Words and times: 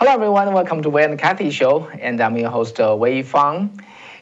Hello, 0.00 0.12
everyone. 0.14 0.50
Welcome 0.54 0.80
to 0.80 0.88
Wei 0.88 1.04
and 1.04 1.18
Kathy 1.18 1.50
Show, 1.50 1.86
and 1.88 2.22
I'm 2.22 2.34
your 2.34 2.48
host, 2.48 2.80
uh, 2.80 2.96
Wei 2.98 3.20
Fang. 3.22 3.78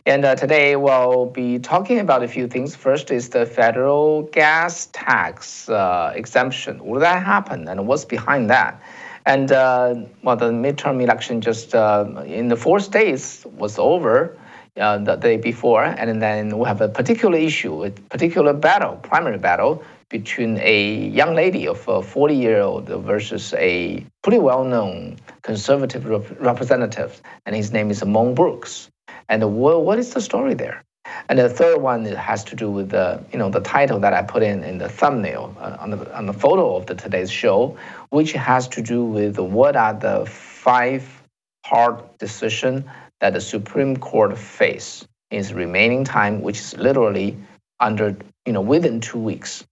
And 0.06 0.24
uh, 0.24 0.34
today 0.34 0.74
we'll 0.74 1.26
be 1.26 1.60
talking 1.60 2.00
about 2.00 2.24
a 2.24 2.26
few 2.26 2.48
things. 2.48 2.74
First 2.74 3.12
is 3.12 3.28
the 3.28 3.46
federal 3.46 4.22
gas 4.22 4.86
tax 4.86 5.68
uh, 5.68 6.12
exemption. 6.16 6.84
Will 6.84 6.98
that 6.98 7.24
happen, 7.24 7.68
and 7.68 7.86
what's 7.86 8.04
behind 8.04 8.50
that? 8.50 8.82
And 9.24 9.52
uh, 9.52 9.94
well, 10.24 10.34
the 10.34 10.50
midterm 10.50 11.00
election 11.00 11.40
just 11.40 11.76
uh, 11.76 12.24
in 12.26 12.48
the 12.48 12.56
four 12.56 12.80
states 12.80 13.44
was 13.44 13.78
over. 13.78 14.36
Uh, 14.76 14.96
the 14.96 15.16
day 15.16 15.36
before, 15.36 15.82
and 15.82 16.22
then 16.22 16.56
we 16.56 16.64
have 16.64 16.80
a 16.80 16.88
particular 16.88 17.36
issue, 17.36 17.84
a 17.84 17.90
particular 17.90 18.52
battle, 18.52 18.94
primary 19.02 19.36
battle 19.36 19.82
between 20.10 20.58
a 20.58 21.08
young 21.08 21.34
lady 21.34 21.66
of 21.68 21.86
a 21.86 22.02
40 22.02 22.34
year 22.34 22.60
old 22.60 22.88
versus 22.88 23.52
a 23.54 24.04
pretty 24.22 24.38
well 24.38 24.64
known 24.64 25.16
conservative 25.42 26.06
rep- 26.06 26.40
representative, 26.40 27.20
and 27.46 27.54
his 27.54 27.72
name 27.72 27.90
is 27.90 28.04
Mo 28.04 28.32
Brooks. 28.32 28.88
And 29.28 29.56
what, 29.56 29.84
what 29.84 29.98
is 29.98 30.14
the 30.14 30.20
story 30.20 30.54
there? 30.54 30.82
And 31.28 31.38
the 31.38 31.48
third 31.48 31.80
one 31.80 32.04
has 32.04 32.44
to 32.44 32.56
do 32.56 32.70
with 32.70 32.90
the, 32.90 33.22
you 33.32 33.38
know, 33.38 33.50
the 33.50 33.60
title 33.60 33.98
that 34.00 34.12
I 34.12 34.22
put 34.22 34.42
in 34.42 34.62
in 34.64 34.78
the 34.78 34.88
thumbnail 34.88 35.56
uh, 35.58 35.76
on, 35.80 35.90
the, 35.90 36.16
on 36.16 36.26
the 36.26 36.32
photo 36.32 36.76
of 36.76 36.86
the 36.86 36.94
today's 36.94 37.30
show, 37.30 37.76
which 38.10 38.32
has 38.32 38.68
to 38.68 38.82
do 38.82 39.04
with 39.04 39.38
what 39.38 39.76
are 39.76 39.94
the 39.94 40.26
five 40.26 41.22
hard 41.64 42.02
decisions 42.18 42.84
that 43.20 43.32
the 43.32 43.40
Supreme 43.40 43.96
Court 43.96 44.36
face 44.38 45.06
in 45.30 45.40
its 45.40 45.52
remaining 45.52 46.04
time, 46.04 46.40
which 46.40 46.58
is 46.58 46.76
literally 46.76 47.36
under, 47.80 48.16
you 48.46 48.52
know, 48.52 48.60
within 48.60 49.00
two 49.00 49.18
weeks. 49.18 49.64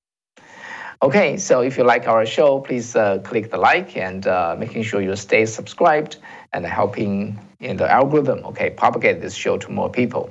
Okay, 1.03 1.37
so 1.37 1.61
if 1.61 1.77
you 1.77 1.85
like 1.85 2.09
our 2.09 2.25
show, 2.25 2.61
please 2.61 2.97
uh, 2.97 3.19
click 3.19 3.51
the 3.51 3.59
like 3.59 3.97
and 3.99 4.27
uh, 4.27 4.57
making 4.59 4.83
sure 4.83 5.03
you 5.03 5.15
stay 5.15 5.45
subscribed 5.45 6.17
and 6.55 6.65
helping 6.65 7.39
in 7.61 7.77
the 7.77 7.91
algorithm, 7.91 8.43
okay, 8.47 8.71
propagate 8.71 9.21
this 9.21 9.35
show 9.35 9.59
to 9.59 9.71
more 9.71 9.91
people. 9.91 10.31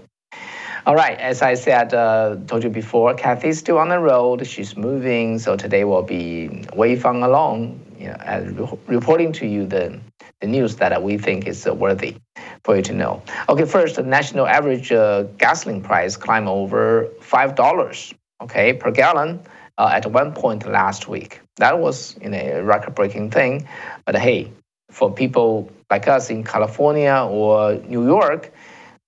All 0.88 0.96
right, 0.96 1.18
as 1.20 1.44
I 1.44 1.54
said, 1.54 1.94
uh, 1.94 2.38
told 2.48 2.64
you 2.64 2.70
before, 2.70 3.14
Kathy's 3.14 3.60
still 3.60 3.78
on 3.78 3.90
the 3.90 4.00
road. 4.00 4.46
She's 4.46 4.76
moving, 4.76 5.38
so 5.38 5.56
today 5.56 5.84
we'll 5.84 6.02
be 6.02 6.48
Fang 6.96 7.22
along, 7.24 7.80
you 8.00 8.08
know, 8.08 8.78
re- 8.88 8.96
reporting 8.96 9.32
to 9.34 9.48
you 9.48 9.68
the, 9.68 10.00
the 10.42 10.48
news 10.48 10.76
that 10.78 11.02
we 11.02 11.18
think 11.18 11.48
is 11.48 11.68
uh, 11.68 11.74
worthy 11.74 12.16
for 12.64 12.76
you 12.76 12.82
to 12.84 12.94
know. 12.94 13.22
Okay, 13.50 13.66
first, 13.66 13.96
the 13.98 14.04
national 14.04 14.48
average 14.48 14.92
uh, 14.92 15.24
gasoline 15.38 15.82
price 15.82 16.18
climbed 16.18 16.48
over 16.48 17.08
five 17.22 17.54
dollars, 17.56 18.14
okay, 18.42 18.74
per 18.74 18.90
gallon 18.92 19.40
uh, 19.78 19.90
at 19.92 20.06
one 20.06 20.34
point 20.34 20.68
last 20.68 21.08
week. 21.08 21.42
That 21.58 21.80
was 21.80 22.18
you 22.22 22.30
know, 22.30 22.38
a 22.38 22.64
record-breaking 22.64 23.32
thing. 23.32 23.68
But 24.06 24.16
hey, 24.16 24.52
for 24.90 25.12
people 25.12 25.72
like 25.90 26.08
us 26.08 26.30
in 26.30 26.44
California 26.44 27.28
or 27.30 27.76
New 27.76 28.06
York, 28.06 28.52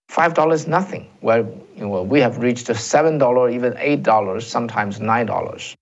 five 0.09 0.33
dollars 0.33 0.67
nothing. 0.67 1.07
Well, 1.21 1.49
you 1.75 1.87
know, 1.87 2.03
we 2.03 2.19
have 2.21 2.37
reached 2.37 2.67
seven 2.75 3.17
dollar, 3.17 3.49
even 3.49 3.75
eight 3.77 4.03
dollars, 4.03 4.47
sometimes 4.47 4.99
nine 4.99 5.25
dollars. 5.25 5.75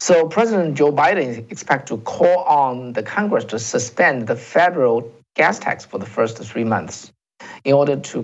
So 0.00 0.28
President 0.28 0.76
Joe 0.76 0.92
Biden 0.92 1.50
expects 1.50 1.88
to 1.90 1.98
call 1.98 2.44
on 2.44 2.92
the 2.92 3.02
Congress 3.02 3.44
to 3.46 3.58
suspend 3.58 4.28
the 4.28 4.36
federal 4.36 5.12
gas 5.34 5.58
tax 5.58 5.84
for 5.84 5.98
the 5.98 6.06
first 6.06 6.38
three 6.38 6.64
months 6.64 7.12
in 7.64 7.74
order 7.74 7.96
to 7.96 8.22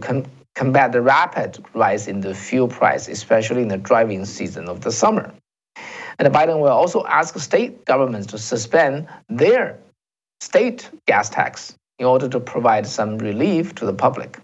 combat 0.55 0.93
the 0.93 1.03
rapid 1.03 1.65
rise 1.75 2.07
in 2.07 2.21
the 2.21 2.35
fuel 2.35 2.69
price, 2.69 3.09
especially 3.09 3.63
in 3.63 3.69
the 3.69 3.77
driving 3.77 4.25
season 4.25 4.69
of 4.69 4.81
the 4.81 4.93
summer. 4.93 5.33
And 6.19 6.33
Biden 6.33 6.61
will 6.61 6.69
also 6.69 7.05
ask 7.07 7.39
state 7.39 7.85
governments 7.85 8.29
to 8.29 8.39
suspend 8.39 9.09
their 9.29 9.79
state 10.41 10.89
gas 11.07 11.29
tax 11.29 11.75
in 11.98 12.07
order 12.07 12.29
to 12.29 12.41
provide 12.41 12.87
some 12.87 13.19
relief 13.19 13.75
to 13.77 13.87
the 13.87 13.93
public. 13.93 14.39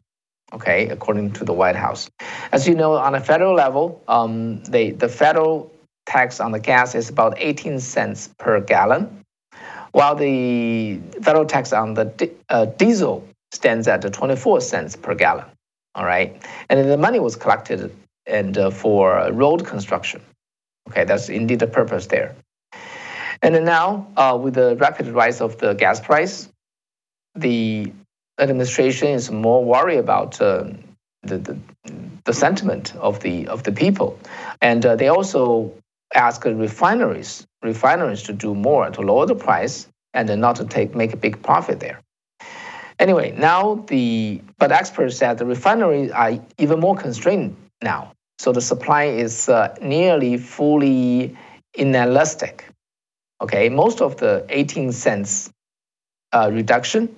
Okay, 0.53 0.89
according 0.89 1.31
to 1.35 1.45
the 1.45 1.53
White 1.53 1.77
House. 1.77 2.11
As 2.51 2.67
you 2.67 2.75
know, 2.75 2.95
on 2.95 3.15
a 3.15 3.21
federal 3.21 3.55
level, 3.55 4.03
um, 4.09 4.65
they, 4.65 4.91
the 4.91 5.09
federal 5.09 5.73
tax 6.07 6.41
on 6.41 6.51
the 6.51 6.59
gas 6.59 6.97
is 6.97 7.09
about 7.09 7.35
18 7.37 7.79
cents 7.79 8.29
per 8.37 8.61
gallon, 8.61 9.25
while 9.93 10.17
the 10.17 10.99
federal 11.23 11.45
tax 11.45 11.73
on 11.73 11.95
the 11.95 12.07
di- 12.07 12.33
uh, 12.49 12.65
diesel 12.65 13.25
stands 13.53 13.87
at 13.87 14.13
24 14.13 14.61
cents 14.61 14.97
per 14.97 15.15
gallon 15.15 15.47
all 15.95 16.05
right? 16.05 16.41
And 16.69 16.79
then 16.79 16.89
the 16.89 16.97
money 16.97 17.21
was 17.21 17.37
collected 17.37 17.95
and 18.27 18.57
uh, 18.57 18.71
for 18.71 19.31
road 19.33 19.67
construction. 19.67 20.23
Okay, 20.89 21.05
that's 21.05 21.29
indeed 21.29 21.61
the 21.61 21.67
purpose 21.67 22.07
there. 22.07 22.35
And 23.43 23.55
then 23.55 23.65
now, 23.65 24.07
uh, 24.17 24.39
with 24.41 24.55
the 24.55 24.77
rapid 24.77 25.09
rise 25.09 25.41
of 25.41 25.59
the 25.59 25.75
gas 25.75 26.01
price, 26.01 26.49
the 27.35 27.93
administration 28.39 29.09
is 29.09 29.31
more 29.31 29.65
worried 29.65 29.99
about 29.99 30.41
uh, 30.41 30.65
the, 31.23 31.39
the, 31.39 31.59
the 32.25 32.33
sentiment 32.33 32.95
of 32.97 33.21
the 33.21 33.47
of 33.49 33.63
the 33.63 33.73
people, 33.73 34.19
and 34.61 34.85
uh, 34.85 34.97
they 34.97 35.09
also 35.09 35.73
ask 36.15 36.45
refineries 36.45 37.47
refineries 37.63 38.23
to 38.25 38.33
do 38.33 38.55
more 38.55 38.91
to 38.91 39.01
lower 39.01 39.27
the 39.27 39.35
price 39.35 39.87
and 40.13 40.29
not 40.41 40.57
to 40.57 40.65
take 40.65 40.95
make 40.95 41.13
a 41.13 41.17
big 41.17 41.41
profit 41.43 41.81
there. 41.81 42.01
Anyway, 43.01 43.33
now 43.39 43.77
the 43.89 44.43
but 44.59 44.71
experts 44.71 45.17
said 45.17 45.39
the 45.39 45.47
refineries 45.47 46.11
are 46.11 46.39
even 46.59 46.79
more 46.79 46.95
constrained 46.95 47.57
now. 47.83 48.13
So 48.39 48.53
the 48.53 48.61
supply 48.61 49.05
is 49.05 49.49
uh, 49.49 49.75
nearly 49.81 50.37
fully 50.37 51.35
inelastic. 51.75 52.69
Okay, 53.41 53.71
most 53.71 54.03
of 54.03 54.19
the 54.19 54.45
18 54.51 54.93
cents 54.93 55.51
uh, 56.35 56.51
reduction 56.53 57.09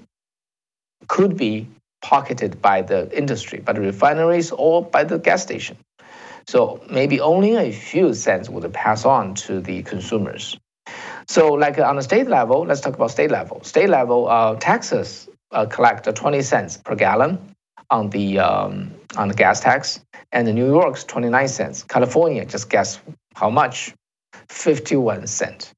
could 1.09 1.37
be 1.37 1.66
pocketed 2.00 2.62
by 2.62 2.82
the 2.82 3.10
industry, 3.16 3.59
by 3.59 3.72
the 3.72 3.81
refineries 3.81 4.53
or 4.53 4.84
by 4.84 5.03
the 5.03 5.19
gas 5.19 5.43
station. 5.43 5.76
So 6.47 6.81
maybe 6.88 7.20
only 7.20 7.56
a 7.56 7.72
few 7.72 8.14
cents 8.14 8.49
would 8.49 8.72
pass 8.72 9.04
on 9.04 9.34
to 9.47 9.60
the 9.60 9.82
consumers. 9.82 10.56
So, 11.28 11.53
like 11.54 11.78
on 11.78 11.97
the 11.97 12.03
state 12.03 12.28
level, 12.28 12.62
let's 12.66 12.81
talk 12.81 12.94
about 12.94 13.10
state 13.10 13.31
level. 13.31 13.62
State 13.62 13.88
level, 13.88 14.28
uh, 14.28 14.56
Texas 14.56 15.28
collect 15.70 16.14
20 16.14 16.42
cents 16.42 16.76
per 16.76 16.94
gallon 16.94 17.38
on 17.90 18.10
the 18.10 18.38
um, 18.38 18.90
on 19.16 19.28
the 19.28 19.34
gas 19.34 19.60
tax, 19.60 20.00
and 20.32 20.52
New 20.52 20.66
York's 20.66 21.04
29 21.04 21.48
cents. 21.48 21.82
California, 21.84 22.44
just 22.44 22.70
guess 22.70 22.98
how 23.34 23.50
much? 23.50 23.94
51 24.48 25.26
cent. 25.26 25.72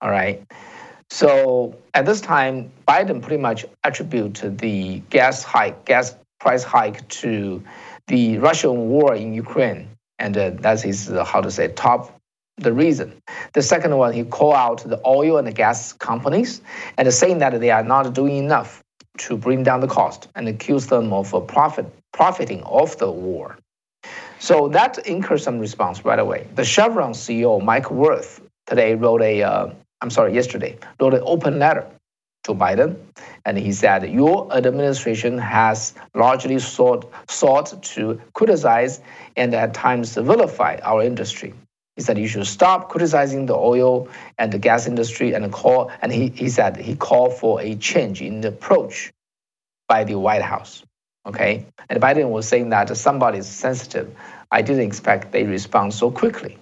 All 0.00 0.10
right. 0.10 0.42
So 1.10 1.76
at 1.94 2.06
this 2.06 2.20
time, 2.20 2.70
Biden 2.86 3.22
pretty 3.22 3.40
much 3.40 3.64
attribute 3.82 4.42
the 4.58 5.00
gas 5.10 5.42
hike, 5.42 5.84
gas 5.84 6.16
price 6.40 6.62
hike 6.62 7.06
to 7.08 7.62
the 8.06 8.38
Russian 8.38 8.88
war 8.88 9.14
in 9.14 9.32
Ukraine, 9.32 9.88
and 10.18 10.36
uh, 10.36 10.50
that 10.60 10.84
is 10.84 11.10
uh, 11.10 11.24
how 11.24 11.40
to 11.40 11.50
say 11.50 11.68
top 11.68 12.18
the 12.56 12.72
reason. 12.72 13.12
The 13.52 13.62
second 13.62 13.96
one, 13.96 14.12
he 14.12 14.24
called 14.24 14.54
out 14.54 14.78
the 14.84 15.00
oil 15.04 15.38
and 15.38 15.46
the 15.46 15.52
gas 15.52 15.92
companies 15.92 16.60
and 16.96 17.12
saying 17.12 17.38
that 17.38 17.58
they 17.58 17.70
are 17.70 17.82
not 17.82 18.12
doing 18.12 18.36
enough 18.36 18.83
to 19.18 19.36
bring 19.36 19.62
down 19.62 19.80
the 19.80 19.86
cost 19.86 20.28
and 20.34 20.48
accuse 20.48 20.86
them 20.86 21.12
of 21.12 21.32
profit, 21.46 21.86
profiting 22.12 22.62
off 22.62 22.98
the 22.98 23.10
war. 23.10 23.56
So 24.38 24.68
that 24.68 24.98
incurred 25.06 25.40
some 25.40 25.58
response 25.58 26.04
right 26.04 26.18
away. 26.18 26.46
The 26.54 26.64
Chevron 26.64 27.12
CEO, 27.12 27.62
Mike 27.62 27.90
Wirth, 27.90 28.40
today 28.66 28.94
wrote 28.94 29.22
a, 29.22 29.42
uh, 29.42 29.70
I'm 30.00 30.10
sorry, 30.10 30.34
yesterday, 30.34 30.78
wrote 31.00 31.14
an 31.14 31.22
open 31.24 31.58
letter 31.58 31.86
to 32.44 32.52
Biden. 32.54 32.96
And 33.46 33.56
he 33.56 33.72
said, 33.72 34.10
Your 34.10 34.52
administration 34.54 35.38
has 35.38 35.94
largely 36.14 36.58
sought, 36.58 37.10
sought 37.28 37.82
to 37.82 38.20
criticize 38.34 39.00
and 39.36 39.54
at 39.54 39.74
times 39.74 40.14
vilify 40.14 40.78
our 40.82 41.02
industry 41.02 41.54
is 41.96 42.06
that 42.06 42.16
you 42.16 42.26
should 42.26 42.46
stop 42.46 42.88
criticizing 42.88 43.46
the 43.46 43.54
oil 43.54 44.08
and 44.38 44.52
the 44.52 44.58
gas 44.58 44.86
industry 44.86 45.32
and 45.32 45.52
call 45.52 45.90
and 46.02 46.12
he, 46.12 46.28
he 46.28 46.48
said 46.48 46.76
he 46.76 46.96
called 46.96 47.34
for 47.34 47.60
a 47.60 47.74
change 47.76 48.20
in 48.20 48.40
the 48.40 48.48
approach 48.48 49.12
by 49.88 50.04
the 50.04 50.18
White 50.18 50.42
House. 50.42 50.82
Okay. 51.26 51.64
And 51.88 52.02
Biden 52.02 52.30
was 52.30 52.46
saying 52.46 52.70
that 52.70 52.94
somebody 52.96 53.38
is 53.38 53.46
sensitive. 53.46 54.14
I 54.50 54.62
didn't 54.62 54.82
expect 54.82 55.32
they 55.32 55.44
respond 55.44 55.94
so 55.94 56.10
quickly. 56.10 56.58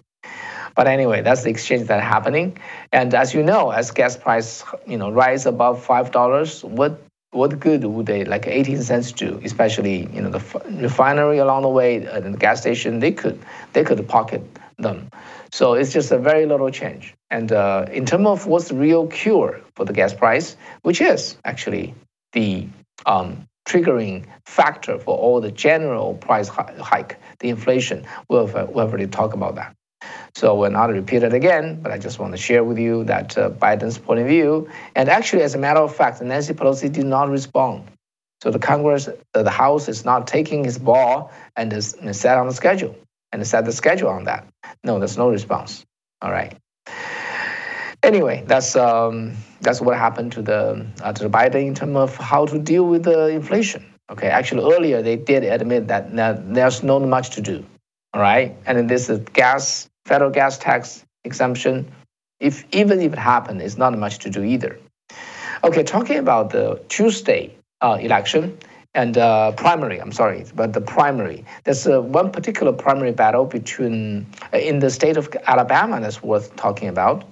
But 0.75 0.87
anyway, 0.87 1.20
that's 1.23 1.43
the 1.43 1.50
exchange 1.50 1.88
that's 1.88 2.02
happening. 2.02 2.56
And 2.93 3.12
as 3.12 3.35
you 3.35 3.43
know, 3.43 3.70
as 3.70 3.90
gas 3.90 4.17
price 4.17 4.64
you 4.87 4.96
know 4.96 5.11
rise 5.11 5.46
above 5.46 5.82
five 5.85 6.11
dollars, 6.12 6.64
what 6.64 7.02
what 7.32 7.58
good 7.58 7.85
would 7.85 8.06
they 8.06 8.25
like 8.25 8.46
18 8.46 8.82
cents 8.82 9.12
do? 9.12 9.40
Especially 9.44 10.08
you 10.12 10.23
know 10.23 10.31
the 10.31 10.62
refinery 10.81 11.38
along 11.38 11.62
the 11.62 11.69
way 11.69 12.05
and 12.06 12.35
the 12.35 12.38
gas 12.38 12.61
station, 12.61 13.00
they 13.00 13.12
could 13.12 13.38
they 13.73 13.85
could 13.85 14.06
pocket 14.08 14.43
them. 14.79 15.11
So 15.53 15.75
it's 15.75 15.93
just 15.93 16.13
a 16.13 16.19
very 16.19 16.47
little 16.47 16.71
change. 16.71 17.15
And 17.31 17.53
uh, 17.53 17.87
in 17.91 18.07
terms 18.07 18.27
of 18.27 18.47
what's 18.47 18.69
the 18.69 18.75
real 18.75 19.07
cure 19.07 19.61
for 19.75 19.85
the 19.85 19.93
gas 19.93 20.15
price, 20.15 20.57
which 20.83 21.01
is 21.01 21.37
actually 21.45 21.95
the 22.33 22.69
um, 23.07 23.47
triggering 23.67 24.27
factor 24.45 24.99
for 24.99 25.17
all 25.17 25.41
the 25.41 25.53
general 25.53 26.15
price 26.15 26.49
hike, 26.49 27.19
the 27.41 27.49
inflation, 27.49 28.07
we've, 28.29 28.55
uh, 28.55 28.67
we've 28.69 28.77
already 28.79 29.07
talked 29.07 29.35
about 29.35 29.57
that. 29.57 29.75
So 30.35 30.55
we'll 30.55 30.71
not 30.71 30.91
repeat 30.91 31.23
it 31.23 31.35
again, 31.35 31.81
but 31.81 31.93
I 31.93 31.99
just 31.99 32.19
want 32.19 32.33
to 32.33 32.39
share 32.39 32.65
with 32.65 32.79
you 32.79 33.05
that 33.05 33.37
uh, 33.37 33.51
Biden's 33.51 33.99
point 33.99 34.21
of 34.21 34.27
view. 34.27 34.69
And 34.97 35.09
actually, 35.09 35.43
as 35.43 35.55
a 35.55 35.59
matter 35.59 35.81
of 35.81 35.95
fact, 35.95 36.21
Nancy 36.23 36.55
Pelosi 36.55 36.91
did 36.91 37.07
not 37.07 37.29
respond. 37.29 37.85
So 38.43 38.51
the 38.51 38.59
Congress, 38.59 39.09
uh, 39.09 39.43
the 39.43 39.51
House 39.51 39.89
is 39.89 40.05
not 40.05 40.27
taking 40.27 40.65
his 40.65 40.79
ball 40.79 41.31
and 41.55 41.73
is 41.73 41.97
set 42.13 42.39
on 42.39 42.49
the 42.49 42.55
schedule 42.55 42.97
and 43.32 43.46
set 43.46 43.64
the 43.64 43.73
schedule 43.73 44.08
on 44.08 44.25
that. 44.25 44.46
No, 44.84 44.99
there's 44.99 45.19
no 45.19 45.31
response. 45.31 45.84
All 46.20 46.31
right. 46.31 46.56
Anyway, 48.02 48.43
that's 48.46 48.75
um, 48.75 49.37
that's 49.61 49.81
what 49.81 49.96
happened 49.96 50.32
to 50.32 50.43
the 50.43 50.87
uh, 51.02 51.12
to 51.12 51.31
Biden 51.31 51.67
in 51.67 51.75
terms 51.75 51.96
of 51.96 52.17
how 52.17 52.46
to 52.46 52.58
deal 52.58 52.84
with 52.84 53.05
the 53.05 53.29
inflation. 53.29 53.87
Okay, 54.11 54.26
actually 54.26 54.75
earlier 54.75 55.02
they 55.02 55.17
did 55.17 55.44
admit 55.44 55.88
that, 55.88 56.12
there's 56.52 56.82
not 56.82 57.02
much 57.02 57.31
to 57.31 57.40
do. 57.40 57.64
All 58.12 58.20
right, 58.20 58.56
and 58.67 58.90
this 58.90 59.08
is 59.08 59.20
gas 59.32 59.88
federal 60.05 60.31
gas 60.31 60.58
tax 60.58 61.05
exemption. 61.25 61.93
If 62.40 62.64
even 62.73 63.00
if 63.00 63.12
it 63.12 63.19
happened, 63.19 63.62
it's 63.62 63.78
not 63.78 63.96
much 63.96 64.19
to 64.20 64.31
do 64.31 64.43
either. 64.43 64.78
Okay, 65.62 65.85
talking 65.85 66.19
about 66.19 66.50
the 66.50 66.82
Tuesday 66.88 67.55
uh, 67.81 67.99
election 68.00 68.58
and 68.94 69.17
uh, 69.17 69.53
primary. 69.53 69.99
I'm 70.00 70.12
sorry, 70.12 70.44
but 70.55 70.73
the 70.73 70.81
primary. 70.81 71.44
There's 71.65 71.87
uh, 71.87 72.03
one 72.03 72.31
particular 72.31 72.73
primary 72.73 73.12
battle 73.12 73.47
between 73.47 74.27
uh, 74.53 74.59
in 74.59 74.81
the 74.81 74.91
state 74.91 75.17
of 75.17 75.29
Alabama 75.47 76.00
that's 76.00 76.23
worth 76.23 76.55
talking 76.56 76.89
about. 76.89 77.25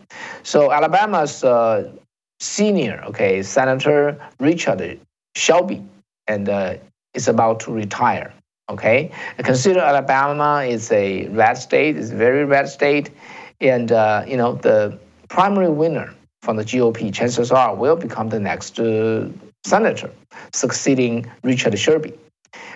So 0.43 0.73
Alabama's 0.73 1.45
uh, 1.45 1.93
senior, 2.41 3.03
okay, 3.09 3.43
Senator 3.43 4.19
Richard 4.39 5.01
Shelby, 5.37 5.83
and 6.27 6.49
uh, 6.49 6.75
is 7.15 7.29
about 7.29 7.61
to 7.61 7.73
retire. 7.73 8.33
Okay, 8.71 9.11
consider 9.39 9.81
Alabama 9.81 10.63
is 10.63 10.93
a 10.93 11.27
red 11.29 11.55
state, 11.55 11.97
it's 11.97 12.11
a 12.11 12.17
very 12.17 12.45
red 12.45 12.69
state, 12.69 13.11
and 13.61 13.91
uh, 13.91 14.25
you 14.27 14.37
know 14.37 14.55
the 14.55 14.97
primary 15.29 15.71
winner 15.71 16.15
from 16.43 16.57
the 16.57 16.65
GOP, 16.65 17.13
chances 17.13 17.51
are, 17.51 17.75
will 17.75 17.97
become 17.97 18.29
the 18.31 18.41
next 18.41 18.79
senator, 19.65 20.11
succeeding 20.53 21.31
Richard 21.43 21.79
Shelby. 21.79 22.15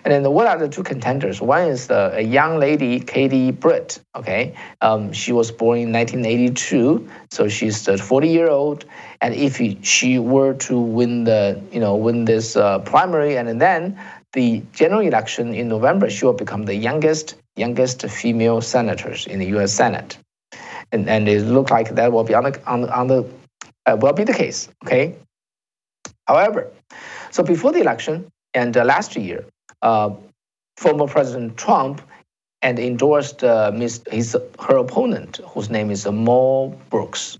And 0.05 0.13
then 0.13 0.31
what 0.31 0.47
are 0.47 0.59
the 0.59 0.69
two 0.69 0.83
contenders? 0.83 1.41
One 1.41 1.67
is 1.67 1.89
the, 1.89 2.15
a 2.15 2.21
young 2.21 2.61
lady, 2.61 3.01
Katie 3.01 3.51
Britt. 3.51 4.01
Okay, 4.15 4.55
um, 4.81 5.13
she 5.13 5.33
was 5.33 5.51
born 5.51 5.79
in 5.79 5.93
1982, 5.93 7.09
so 7.31 7.49
she's 7.49 7.87
40 7.87 8.29
year 8.29 8.49
old. 8.49 8.85
And 9.21 9.35
if 9.35 9.61
she 9.85 10.19
were 10.19 10.55
to 10.55 10.79
win 10.79 11.25
the, 11.25 11.61
you 11.73 11.81
know, 11.81 11.97
win 11.97 12.27
this 12.27 12.55
uh, 12.55 12.81
primary, 12.81 13.37
and 13.37 13.61
then 13.61 13.99
the 14.33 14.63
general 14.73 15.01
election 15.01 15.55
in 15.55 15.69
November, 15.69 16.11
she 16.11 16.25
will 16.25 16.35
become 16.35 16.65
the 16.65 16.75
youngest 16.75 17.37
youngest 17.57 18.03
female 18.03 18.61
senators 18.61 19.27
in 19.27 19.39
the 19.39 19.47
U.S. 19.47 19.73
Senate, 19.73 20.19
and 20.93 21.09
and 21.09 21.29
it 21.29 21.43
looks 21.43 21.71
like 21.71 21.95
that 21.95 22.13
will 22.13 22.25
be 22.25 22.35
on 22.35 22.45
the 22.45 22.67
on, 22.67 22.89
on 22.91 23.07
the 23.07 23.25
uh, 23.87 23.97
will 23.99 24.13
be 24.13 24.25
the 24.25 24.35
case. 24.35 24.69
Okay. 24.85 25.17
However, 26.26 26.71
so 27.31 27.43
before 27.43 27.73
the 27.73 27.81
election 27.81 28.31
and 28.55 28.76
uh, 28.76 28.85
last 28.85 29.17
year, 29.17 29.44
uh, 29.82 30.11
former 30.76 31.06
President 31.06 31.56
Trump 31.56 32.00
and 32.62 32.79
endorsed 32.79 33.44
uh, 33.44 33.71
his 33.73 34.37
her 34.59 34.76
opponent, 34.79 35.41
whose 35.49 35.69
name 35.69 35.91
is 35.91 36.06
Mo 36.06 36.69
Brooks. 36.91 37.38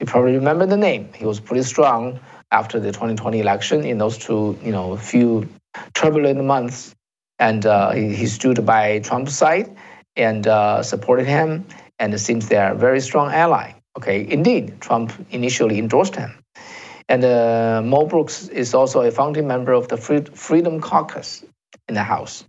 You 0.00 0.06
probably 0.06 0.32
remember 0.32 0.66
the 0.66 0.76
name. 0.76 1.08
He 1.14 1.24
was 1.24 1.38
pretty 1.38 1.62
strong 1.62 2.18
after 2.50 2.80
the 2.80 2.90
2020 2.92 3.40
election 3.40 3.84
in 3.84 3.98
those 3.98 4.18
two, 4.18 4.58
you 4.62 4.72
know, 4.72 4.96
few 4.96 5.48
turbulent 5.94 6.42
months, 6.44 6.94
and 7.38 7.64
uh, 7.64 7.92
he, 7.92 8.14
he, 8.14 8.26
stood 8.26 8.64
by 8.64 8.98
Trump's 9.00 9.36
side 9.36 9.76
and 10.16 10.46
uh, 10.46 10.82
supported 10.82 11.26
him, 11.26 11.64
and 11.98 12.14
it 12.14 12.18
seems 12.18 12.48
they 12.48 12.56
are 12.56 12.72
a 12.72 12.76
very 12.76 13.00
strong 13.00 13.32
ally. 13.32 13.72
Okay, 13.96 14.26
indeed, 14.28 14.80
Trump 14.80 15.12
initially 15.30 15.78
endorsed 15.78 16.16
him. 16.16 16.32
And 17.08 17.24
uh, 17.24 17.82
Mo 17.84 18.06
Brooks 18.06 18.48
is 18.48 18.74
also 18.74 19.00
a 19.02 19.10
founding 19.10 19.46
member 19.46 19.72
of 19.72 19.88
the 19.88 19.96
Freedom 19.96 20.80
Caucus 20.80 21.44
in 21.88 21.94
the 21.94 22.02
House. 22.02 22.44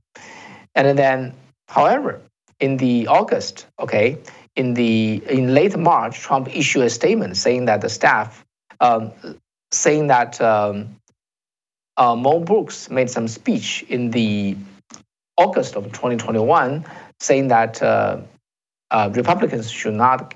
And 0.73 0.97
then, 0.97 1.33
however, 1.67 2.21
in 2.59 2.77
the 2.77 3.07
August, 3.07 3.67
okay, 3.79 4.17
in 4.55 4.73
the 4.73 5.21
in 5.29 5.53
late 5.53 5.77
March, 5.77 6.19
Trump 6.19 6.55
issued 6.55 6.83
a 6.83 6.89
statement 6.89 7.37
saying 7.37 7.65
that 7.65 7.81
the 7.81 7.89
staff, 7.89 8.43
um, 8.79 9.11
saying 9.71 10.07
that 10.07 10.41
um, 10.41 10.97
uh, 11.97 12.15
Mo 12.15 12.39
Brooks 12.39 12.89
made 12.89 13.09
some 13.09 13.27
speech 13.27 13.83
in 13.89 14.11
the 14.11 14.57
August 15.37 15.75
of 15.75 15.85
2021 15.85 16.85
saying 17.19 17.49
that 17.49 17.81
uh, 17.81 18.21
uh, 18.91 19.09
Republicans 19.13 19.69
should 19.69 19.93
not 19.93 20.33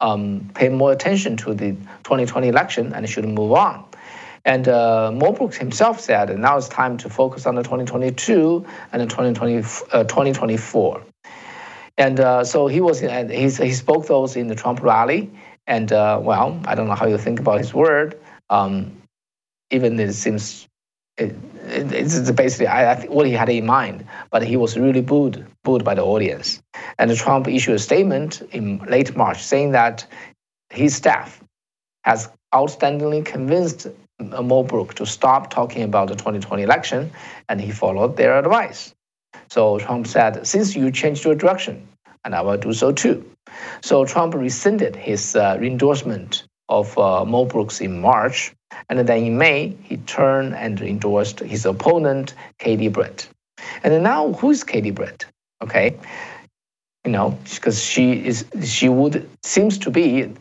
um, 0.00 0.50
pay 0.54 0.68
more 0.68 0.92
attention 0.92 1.36
to 1.38 1.54
the 1.54 1.72
2020 2.04 2.48
election 2.48 2.92
and 2.92 3.08
should 3.08 3.24
move 3.24 3.52
on. 3.52 3.84
And 4.44 4.68
uh, 4.68 5.10
Mo 5.12 5.32
Brooks 5.32 5.56
himself 5.56 6.00
said 6.00 6.36
now 6.38 6.58
it's 6.58 6.68
time 6.68 6.98
to 6.98 7.08
focus 7.08 7.46
on 7.46 7.54
the 7.54 7.62
2022 7.62 8.66
and 8.92 9.00
the 9.00 9.06
2020, 9.06 9.56
uh, 9.92 10.04
2024. 10.04 11.02
And 11.96 12.20
uh, 12.20 12.44
so 12.44 12.66
he 12.66 12.80
was, 12.80 13.02
and 13.02 13.30
he, 13.30 13.48
spoke 13.48 14.06
those 14.06 14.36
in 14.36 14.48
the 14.48 14.54
Trump 14.54 14.82
rally. 14.82 15.30
And 15.66 15.90
uh, 15.92 16.20
well, 16.22 16.60
I 16.66 16.74
don't 16.74 16.88
know 16.88 16.94
how 16.94 17.06
you 17.06 17.16
think 17.16 17.40
about 17.40 17.58
his 17.58 17.72
word. 17.72 18.18
Um, 18.50 19.00
even 19.70 19.98
it 19.98 20.12
seems 20.12 20.68
it, 21.16 21.34
it's 21.74 22.30
basically 22.30 22.66
I, 22.66 22.92
I, 22.92 22.94
think 22.94 23.10
what 23.10 23.26
he 23.26 23.32
had 23.32 23.48
in 23.48 23.66
mind, 23.66 24.06
but 24.30 24.42
he 24.42 24.56
was 24.56 24.78
really 24.78 25.00
booed, 25.00 25.46
booed 25.62 25.84
by 25.84 25.94
the 25.94 26.04
audience. 26.04 26.62
And 26.98 27.14
Trump 27.16 27.48
issued 27.48 27.74
a 27.74 27.78
statement 27.78 28.42
in 28.52 28.78
late 28.88 29.16
March 29.16 29.42
saying 29.42 29.72
that 29.72 30.06
his 30.70 30.94
staff 30.94 31.42
has 32.04 32.28
outstandingly 32.54 33.24
convinced 33.24 33.88
Mo 34.20 34.62
Brooks 34.62 34.94
to 34.96 35.06
stop 35.06 35.50
talking 35.50 35.82
about 35.82 36.08
the 36.08 36.14
2020 36.14 36.62
election, 36.62 37.10
and 37.48 37.60
he 37.60 37.72
followed 37.72 38.16
their 38.16 38.38
advice. 38.38 38.94
So 39.48 39.78
Trump 39.78 40.06
said, 40.06 40.46
since 40.46 40.76
you 40.76 40.90
changed 40.90 41.24
your 41.24 41.34
direction, 41.34 41.86
and 42.24 42.34
I 42.34 42.40
will 42.40 42.56
do 42.56 42.72
so 42.72 42.92
too. 42.92 43.28
So 43.82 44.04
Trump 44.04 44.34
rescinded 44.34 44.96
his 44.96 45.36
uh, 45.36 45.58
endorsement 45.60 46.44
of 46.68 46.96
uh, 46.98 47.24
Mo 47.24 47.44
Brooks 47.44 47.80
in 47.80 48.00
March, 48.00 48.54
and 48.88 48.98
then 49.06 49.24
in 49.24 49.38
May, 49.38 49.76
he 49.82 49.98
turned 49.98 50.54
and 50.54 50.80
endorsed 50.80 51.40
his 51.40 51.66
opponent, 51.66 52.34
Katie 52.58 52.88
Britt. 52.88 53.28
And 53.82 54.02
now, 54.02 54.32
who 54.32 54.50
is 54.50 54.64
Katie 54.64 54.90
Britt? 54.90 55.26
Okay, 55.62 55.96
you 57.04 57.12
know, 57.12 57.38
because 57.54 57.82
she 57.82 58.24
is, 58.24 58.44
she 58.62 58.88
would 58.88 59.28
seems 59.42 59.78
to 59.78 59.90
be, 59.90 60.32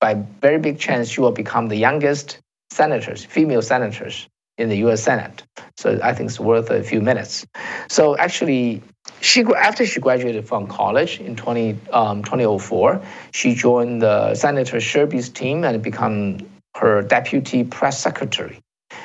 by 0.00 0.14
very 0.40 0.58
big 0.58 0.78
chance, 0.78 1.08
she 1.08 1.20
will 1.20 1.32
become 1.32 1.68
the 1.68 1.76
youngest 1.76 2.38
senators, 2.70 3.24
female 3.24 3.62
senators 3.62 4.28
in 4.58 4.68
the 4.68 4.76
U.S. 4.78 5.02
Senate. 5.02 5.42
So 5.76 5.98
I 6.02 6.12
think 6.14 6.30
it's 6.30 6.40
worth 6.40 6.70
a 6.70 6.82
few 6.82 7.00
minutes. 7.00 7.46
So 7.88 8.16
actually, 8.16 8.82
she 9.20 9.44
after 9.56 9.84
she 9.86 10.00
graduated 10.00 10.46
from 10.48 10.66
college 10.66 11.20
in 11.20 11.36
20, 11.36 11.76
um, 11.92 12.22
2004, 12.24 13.02
she 13.32 13.54
joined 13.54 14.02
the 14.02 14.34
Senator 14.34 14.80
Shelby's 14.80 15.28
team 15.28 15.64
and 15.64 15.82
become 15.82 16.38
her 16.76 17.02
deputy 17.02 17.64
press 17.64 18.00
secretary. 18.00 18.60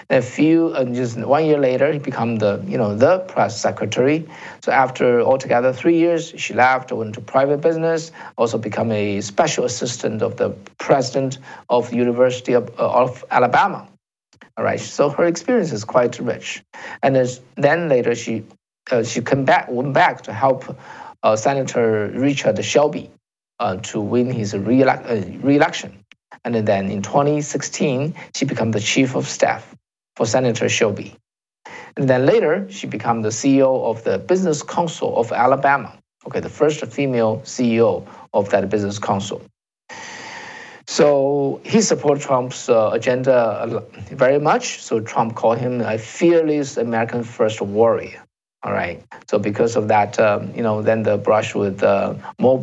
A 0.10 0.22
few, 0.22 0.68
uh, 0.70 0.86
just 0.86 1.18
one 1.18 1.46
year 1.46 1.58
later, 1.58 1.92
he 1.92 2.00
became 2.00 2.38
the, 2.38 2.64
you 2.68 2.78
know, 2.78 2.96
the 2.96 3.20
press 3.20 3.60
secretary. 3.60 4.28
So 4.64 4.72
after 4.72 5.22
altogether 5.22 5.74
three 5.74 5.98
years, 5.98 6.34
she 6.38 6.54
left, 6.54 6.92
went 6.92 7.16
to 7.16 7.22
private 7.22 7.62
business, 7.62 8.12
also 8.38 8.58
become 8.58 8.92
a 8.92 9.22
special 9.22 9.66
assistant 9.66 10.22
of 10.22 10.38
the 10.38 10.52
president 10.78 11.40
of 11.70 11.90
the 11.90 11.98
University 11.98 12.54
of, 12.54 12.70
uh, 12.80 13.04
of 13.04 13.26
Alabama. 13.32 13.88
All 14.58 14.64
right, 14.64 14.80
so 14.80 15.10
her 15.10 15.26
experience 15.26 15.72
is 15.72 15.84
quite 15.84 16.18
rich. 16.20 16.64
And 17.04 17.16
then 17.56 17.90
later, 17.90 18.16
she 18.16 18.44
she 19.04 19.22
came 19.22 19.46
back, 19.46 19.70
went 19.70 19.94
back 19.94 20.22
to 20.24 20.34
help 20.34 20.78
uh, 21.24 21.36
Senator 21.36 22.12
Richard 22.14 22.64
Shelby 22.64 23.10
uh, 23.60 23.78
to 23.78 24.00
win 24.00 24.32
his 24.32 24.54
uh, 24.54 24.60
re-election. 24.60 26.00
And 26.44 26.68
then 26.68 26.90
in 26.92 27.02
2016, 27.02 28.14
she 28.36 28.46
became 28.46 28.72
the 28.72 28.80
chief 28.80 29.16
of 29.16 29.28
staff 29.28 29.76
for 30.16 30.26
Senator 30.26 30.70
Shelby. 30.70 31.16
And 31.98 32.10
then 32.10 32.26
later, 32.26 32.68
she 32.70 32.88
became 32.88 33.22
the 33.22 33.30
CEO 33.30 33.86
of 33.86 34.04
the 34.04 34.20
Business 34.20 34.62
Council 34.62 35.18
of 35.18 35.32
Alabama. 35.32 35.98
Okay, 36.28 36.40
the 36.40 36.50
first 36.50 36.86
female 36.88 37.42
CEO 37.46 38.06
of 38.34 38.50
that 38.50 38.70
business 38.70 39.00
council. 39.00 39.42
So 40.88 41.62
he 41.64 41.82
supported 41.82 42.24
Trump's 42.24 42.70
uh, 42.70 42.90
agenda 42.94 43.84
very 44.12 44.40
much. 44.40 44.82
So 44.82 45.00
Trump 45.00 45.36
called 45.36 45.58
him 45.60 45.82
a 45.82 45.98
fearless 45.98 46.78
American 46.78 47.24
first 47.24 47.62
warrior. 47.62 48.25
All 48.66 48.74
right. 48.74 49.00
So 49.30 49.38
because 49.38 49.76
of 49.76 49.88
that, 49.90 50.20
um, 50.20 50.52
you 50.56 50.64
know, 50.64 50.82
then 50.82 51.04
the 51.04 51.18
brush 51.18 51.54
with 51.54 51.84
uh, 51.84 52.16
Mo 52.40 52.60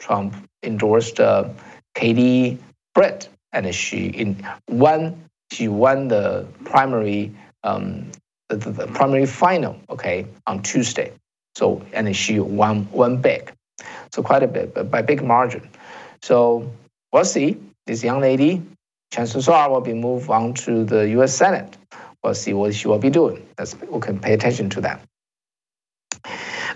Trump 0.00 0.34
endorsed 0.64 1.20
uh, 1.20 1.48
Katie 1.94 2.58
Britt, 2.94 3.28
and 3.52 3.72
she 3.72 4.08
in 4.08 4.44
won. 4.68 5.22
She 5.52 5.68
won 5.68 6.08
the 6.08 6.44
primary, 6.64 7.32
um, 7.62 8.10
the, 8.48 8.56
the, 8.56 8.70
the, 8.72 8.86
primary 8.88 9.26
final. 9.26 9.78
Okay, 9.88 10.26
on 10.48 10.64
Tuesday. 10.64 11.12
So 11.54 11.80
and 11.92 12.14
she 12.16 12.40
won 12.40 12.90
won 12.90 13.22
big. 13.22 13.52
So 14.12 14.24
quite 14.24 14.42
a 14.42 14.48
bit, 14.48 14.74
but 14.74 14.90
by 14.90 15.02
big 15.02 15.22
margin. 15.22 15.70
So 16.22 16.68
we'll 17.12 17.24
see. 17.24 17.56
This 17.86 18.02
young 18.02 18.20
lady, 18.20 18.62
chances 19.12 19.48
are, 19.48 19.70
will 19.70 19.80
be 19.80 19.94
moved 19.94 20.28
on 20.28 20.54
to 20.54 20.84
the 20.84 21.08
U.S. 21.10 21.36
Senate. 21.36 21.76
We'll 22.24 22.34
see 22.34 22.52
what 22.52 22.74
she 22.74 22.88
will 22.88 22.98
be 22.98 23.10
doing. 23.10 23.46
That's, 23.56 23.76
we 23.80 24.00
can 24.00 24.18
pay 24.18 24.34
attention 24.34 24.70
to 24.70 24.80
that. 24.80 25.00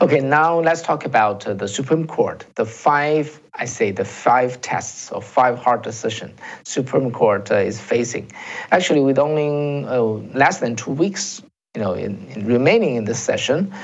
Okay, 0.02 0.20
now 0.20 0.58
let's 0.58 0.80
talk 0.80 1.04
about 1.04 1.46
uh, 1.46 1.52
the 1.52 1.68
Supreme 1.68 2.06
Court. 2.06 2.46
The 2.54 2.64
five, 2.64 3.38
I 3.52 3.66
say, 3.66 3.90
the 3.90 4.06
five 4.06 4.58
tests 4.62 5.12
or 5.12 5.20
five 5.20 5.58
hard 5.58 5.82
decisions 5.82 6.40
Supreme 6.64 7.10
Court 7.10 7.50
uh, 7.50 7.56
is 7.56 7.78
facing. 7.78 8.32
Actually, 8.72 9.00
with 9.00 9.18
only 9.18 9.84
uh, 9.84 10.02
less 10.32 10.60
than 10.60 10.74
two 10.74 10.92
weeks, 10.92 11.42
you 11.74 11.82
know, 11.82 11.92
in, 11.92 12.26
in 12.28 12.46
remaining 12.46 12.94
in 12.96 13.04
this 13.04 13.22
session, 13.22 13.74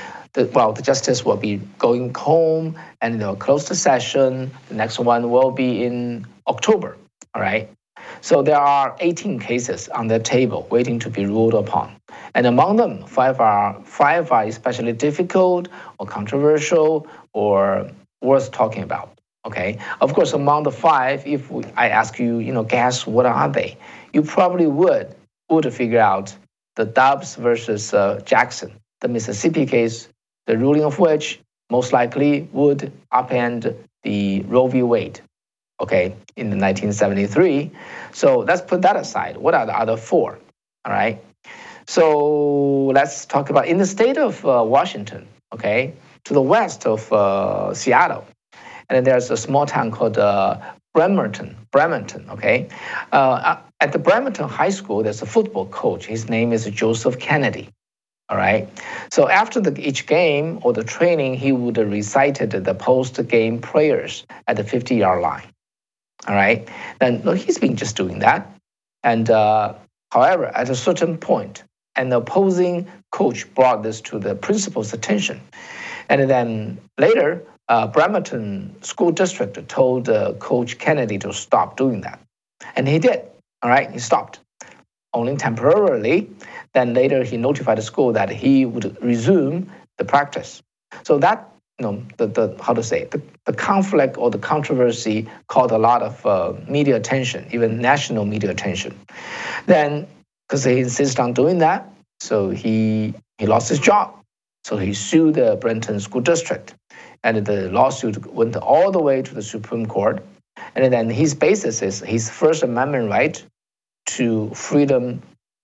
well, 0.53 0.73
the 0.73 0.81
justice 0.81 1.23
will 1.23 1.37
be 1.37 1.57
going 1.77 2.11
home 2.15 2.75
and 2.99 3.21
they'll 3.21 3.35
close 3.35 3.67
the 3.69 3.75
session. 3.75 4.49
The 4.69 4.75
next 4.75 4.97
one 4.97 5.29
will 5.29 5.51
be 5.51 5.83
in 5.83 6.25
October. 6.47 6.97
All 7.35 7.43
right. 7.43 7.69
So 8.21 8.41
there 8.41 8.59
are 8.59 8.95
18 8.99 9.39
cases 9.39 9.89
on 9.89 10.07
the 10.07 10.19
table 10.19 10.67
waiting 10.69 10.99
to 10.99 11.09
be 11.09 11.25
ruled 11.25 11.53
upon. 11.53 11.95
And 12.33 12.45
among 12.45 12.77
them, 12.77 13.05
five 13.05 13.39
are, 13.39 13.81
five 13.83 14.31
are 14.31 14.43
especially 14.43 14.93
difficult 14.93 15.67
or 15.99 16.05
controversial 16.05 17.07
or 17.33 17.89
worth 18.21 18.51
talking 18.51 18.83
about. 18.83 19.17
Okay. 19.45 19.79
Of 20.01 20.13
course, 20.13 20.33
among 20.33 20.63
the 20.63 20.71
five, 20.71 21.25
if 21.25 21.49
I 21.77 21.87
ask 21.89 22.19
you, 22.19 22.39
you 22.39 22.51
know, 22.51 22.63
guess 22.63 23.07
what 23.07 23.25
are 23.25 23.47
they, 23.47 23.77
you 24.11 24.21
probably 24.21 24.67
would 24.67 25.15
would 25.49 25.73
figure 25.73 26.01
out 26.01 26.35
the 26.75 26.83
Dobbs 26.83 27.35
versus 27.35 27.93
uh, 27.93 28.19
Jackson, 28.25 28.73
the 28.99 29.07
Mississippi 29.07 29.65
case, 29.65 30.09
the 30.45 30.57
ruling 30.57 30.83
of 30.83 30.99
which 30.99 31.39
most 31.69 31.93
likely 31.93 32.49
would 32.51 32.91
upend 33.13 33.75
the 34.03 34.41
Roe 34.41 34.67
v. 34.67 34.83
Wade 34.83 35.21
okay, 35.79 36.15
in 36.35 36.49
the 36.49 36.57
1973. 36.57 37.71
So 38.11 38.39
let's 38.39 38.61
put 38.61 38.81
that 38.81 38.95
aside. 38.95 39.37
What 39.37 39.53
are 39.53 39.65
the 39.65 39.77
other 39.77 39.97
four? 39.97 40.39
All 40.85 40.93
right. 40.93 41.23
So 41.87 42.87
let's 42.93 43.25
talk 43.25 43.49
about 43.49 43.67
in 43.67 43.77
the 43.77 43.85
state 43.85 44.17
of 44.17 44.45
uh, 44.45 44.63
Washington, 44.65 45.27
okay, 45.53 45.93
to 46.25 46.33
the 46.33 46.41
west 46.41 46.85
of 46.85 47.11
uh, 47.13 47.73
Seattle, 47.73 48.25
and 48.89 49.05
there's 49.05 49.31
a 49.31 49.37
small 49.37 49.65
town 49.65 49.91
called 49.91 50.17
uh, 50.17 50.59
Bremerton. 50.93 51.55
Bremerton, 51.71 52.29
okay. 52.29 52.67
Uh, 53.11 53.57
at 53.79 53.91
the 53.93 53.99
Bremerton 53.99 54.49
High 54.49 54.71
School, 54.71 55.03
there's 55.03 55.21
a 55.21 55.25
football 55.25 55.67
coach. 55.67 56.05
His 56.05 56.27
name 56.27 56.51
is 56.51 56.65
Joseph 56.65 57.19
Kennedy. 57.19 57.69
All 58.29 58.37
right. 58.37 58.67
So 59.09 59.29
after 59.29 59.61
the, 59.61 59.79
each 59.79 60.05
game 60.05 60.59
or 60.63 60.73
the 60.73 60.83
training, 60.83 61.35
he 61.35 61.53
would 61.53 61.77
recite 61.77 62.35
the 62.35 62.75
post-game 62.75 63.59
prayers 63.59 64.25
at 64.47 64.57
the 64.57 64.63
50-yard 64.63 65.21
line. 65.21 65.47
All 66.27 66.35
right. 66.35 66.67
Then 66.99 67.21
no, 67.23 67.33
he's 67.33 67.57
been 67.57 67.75
just 67.75 67.95
doing 67.95 68.19
that. 68.19 68.49
And 69.03 69.29
uh, 69.29 69.75
however, 70.11 70.45
at 70.47 70.69
a 70.69 70.75
certain 70.75 71.17
point, 71.17 71.63
an 71.95 72.11
opposing 72.13 72.87
coach 73.11 73.53
brought 73.53 73.83
this 73.83 74.01
to 74.01 74.19
the 74.19 74.35
principal's 74.35 74.93
attention. 74.93 75.41
And 76.09 76.29
then 76.29 76.79
later, 76.97 77.43
uh, 77.69 77.87
Bremerton 77.87 78.75
School 78.81 79.11
District 79.11 79.67
told 79.67 80.09
uh, 80.09 80.33
Coach 80.33 80.77
Kennedy 80.77 81.17
to 81.19 81.33
stop 81.33 81.77
doing 81.77 82.01
that. 82.01 82.19
And 82.75 82.87
he 82.87 82.99
did. 82.99 83.21
All 83.61 83.69
right, 83.69 83.91
he 83.91 83.99
stopped, 83.99 84.39
only 85.13 85.35
temporarily. 85.35 86.29
Then 86.73 86.93
later, 86.93 87.23
he 87.23 87.37
notified 87.37 87.77
the 87.77 87.81
school 87.81 88.13
that 88.13 88.29
he 88.29 88.65
would 88.65 88.97
resume 89.01 89.71
the 89.97 90.05
practice. 90.05 90.61
So 91.03 91.17
that 91.19 91.49
you 91.79 91.85
know, 91.85 92.03
the, 92.17 92.27
the 92.27 92.57
how 92.61 92.73
to 92.73 92.81
say 92.81 93.05
the, 93.05 93.21
the 93.45 93.53
conflict 93.53 94.17
or 94.17 94.31
the 94.31 94.39
controversy 94.39 95.27
caught 95.47 95.71
a 95.71 95.77
lot 95.77 96.01
of 96.01 96.25
uh, 96.25 96.53
media 96.67 96.95
attention, 96.95 97.47
even 97.51 97.79
national 97.79 98.25
media 98.25 98.49
attention. 98.49 98.97
Then, 99.67 100.07
because 100.47 100.63
he 100.63 100.79
insisted 100.79 101.19
on 101.19 101.33
doing 101.33 101.59
that, 101.59 101.87
so 102.19 102.49
he 102.49 103.13
he 103.37 103.45
lost 103.45 103.69
his 103.69 103.79
job. 103.79 104.13
So 104.63 104.77
he 104.77 104.93
sued 104.93 105.35
the 105.35 105.55
Brenton 105.55 105.99
School 105.99 106.21
District, 106.21 106.73
and 107.23 107.45
the 107.45 107.69
lawsuit 107.69 108.25
went 108.33 108.55
all 108.55 108.91
the 108.91 109.01
way 109.01 109.21
to 109.21 109.33
the 109.33 109.43
Supreme 109.43 109.85
Court. 109.85 110.23
And 110.75 110.91
then 110.91 111.09
his 111.09 111.35
basis 111.35 111.81
is 111.81 111.99
his 111.99 112.29
First 112.29 112.63
Amendment 112.63 113.09
right 113.09 113.41
to 114.17 114.49
freedom 114.55 115.21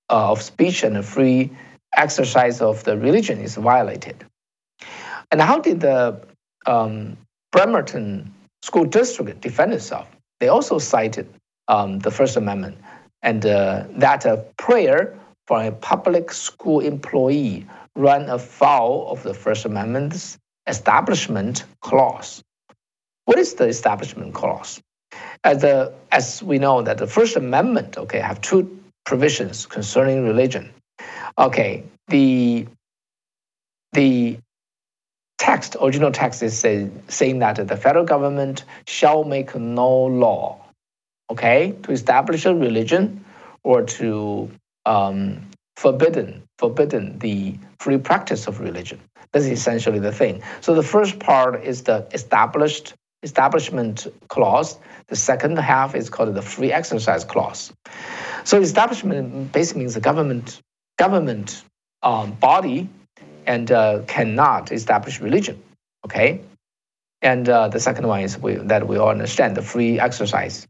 uh, 0.10 0.32
of 0.32 0.41
speech 0.41 0.84
and 0.84 1.03
free 1.03 1.50
exercise 1.96 2.62
of 2.62 2.84
the 2.84 2.98
religion 2.98 3.39
is 3.39 3.55
violated. 3.55 4.24
And 5.34 5.42
how 5.42 5.58
did 5.58 5.80
the 5.80 6.22
um, 6.68 7.18
Bremerton 7.52 8.32
School 8.62 8.86
District 8.86 9.42
defend 9.42 9.74
itself? 9.74 10.08
They 10.40 10.48
also 10.48 10.78
cited 10.78 11.28
um, 11.68 11.98
the 11.98 12.12
First 12.12 12.38
Amendment 12.38 12.78
and 13.24 13.44
uh, 13.44 13.86
that 13.98 14.25
a 14.25 14.46
prayer 14.58 15.18
for 15.48 15.63
a 15.63 15.72
public 15.72 16.32
school 16.32 16.82
employee 16.82 17.66
run 17.96 18.30
afoul 18.30 19.08
of 19.10 19.24
the 19.24 19.34
First 19.34 19.66
Amendment's 19.66 20.38
establishment 20.68 21.63
clause. 21.82 22.44
What 23.25 23.40
is 23.40 23.56
the 23.56 23.66
establishment 23.66 24.36
clause? 24.36 24.82
As, 25.44 25.63
as 26.12 26.44
we 26.44 26.60
know 26.60 26.84
that 26.84 27.00
the 27.00 27.08
First 27.08 27.36
Amendment, 27.36 27.98
okay, 27.98 28.20
have 28.20 28.40
two 28.42 28.70
provisions 29.04 29.66
concerning 29.66 30.24
religion. 30.24 30.72
Okay, 31.40 31.84
the 32.10 32.68
the 33.94 34.38
text, 35.38 35.75
original 35.82 36.12
text 36.12 36.44
is 36.44 36.58
say, 36.58 36.90
saying 37.08 37.40
that 37.40 37.68
the 37.68 37.78
federal 37.78 38.06
government 38.06 38.66
shall 38.88 39.24
make 39.24 39.56
no 39.56 40.06
law, 40.06 40.66
okay, 41.30 41.75
to 41.84 41.92
establish 41.92 42.46
a 42.46 42.56
religion 42.56 43.24
or 43.63 43.84
to 43.84 44.52
um, 44.86 45.50
forbidden 45.75 46.44
forbidden 46.58 47.20
the 47.20 47.58
free 47.80 47.98
practice 47.98 48.48
of 48.48 48.60
religion. 48.60 49.00
That's 49.32 49.46
essentially 49.46 50.00
the 50.00 50.12
thing. 50.12 50.44
So 50.62 50.75
the 50.75 50.84
first 50.84 51.20
part 51.20 51.63
is 51.63 51.84
the 51.84 52.08
established 52.13 52.94
establishment 53.24 54.08
clause. 54.28 54.78
The 55.08 55.16
second 55.16 55.58
half 55.58 55.96
is 55.96 56.10
called 56.10 56.36
the 56.36 56.42
free 56.42 56.72
exercise 56.72 57.24
clause. 57.24 57.74
So 58.44 58.62
establishment 58.62 59.52
basically 59.52 59.82
means 59.82 59.96
the 59.96 60.02
government 60.02 60.62
government 60.98 61.63
um, 62.04 62.34
body 62.34 62.90
and 63.46 63.72
uh, 63.72 64.02
cannot 64.08 64.72
establish 64.72 65.20
religion. 65.20 65.62
Okay, 66.06 66.42
and 67.22 67.48
uh, 67.48 67.70
the 67.70 67.80
second 67.80 68.08
one 68.08 68.22
is 68.22 68.38
we, 68.38 68.56
that 68.56 68.88
we 68.88 68.98
all 68.98 69.10
understand 69.10 69.56
the 69.56 69.62
free 69.62 70.00
exercise. 70.00 70.68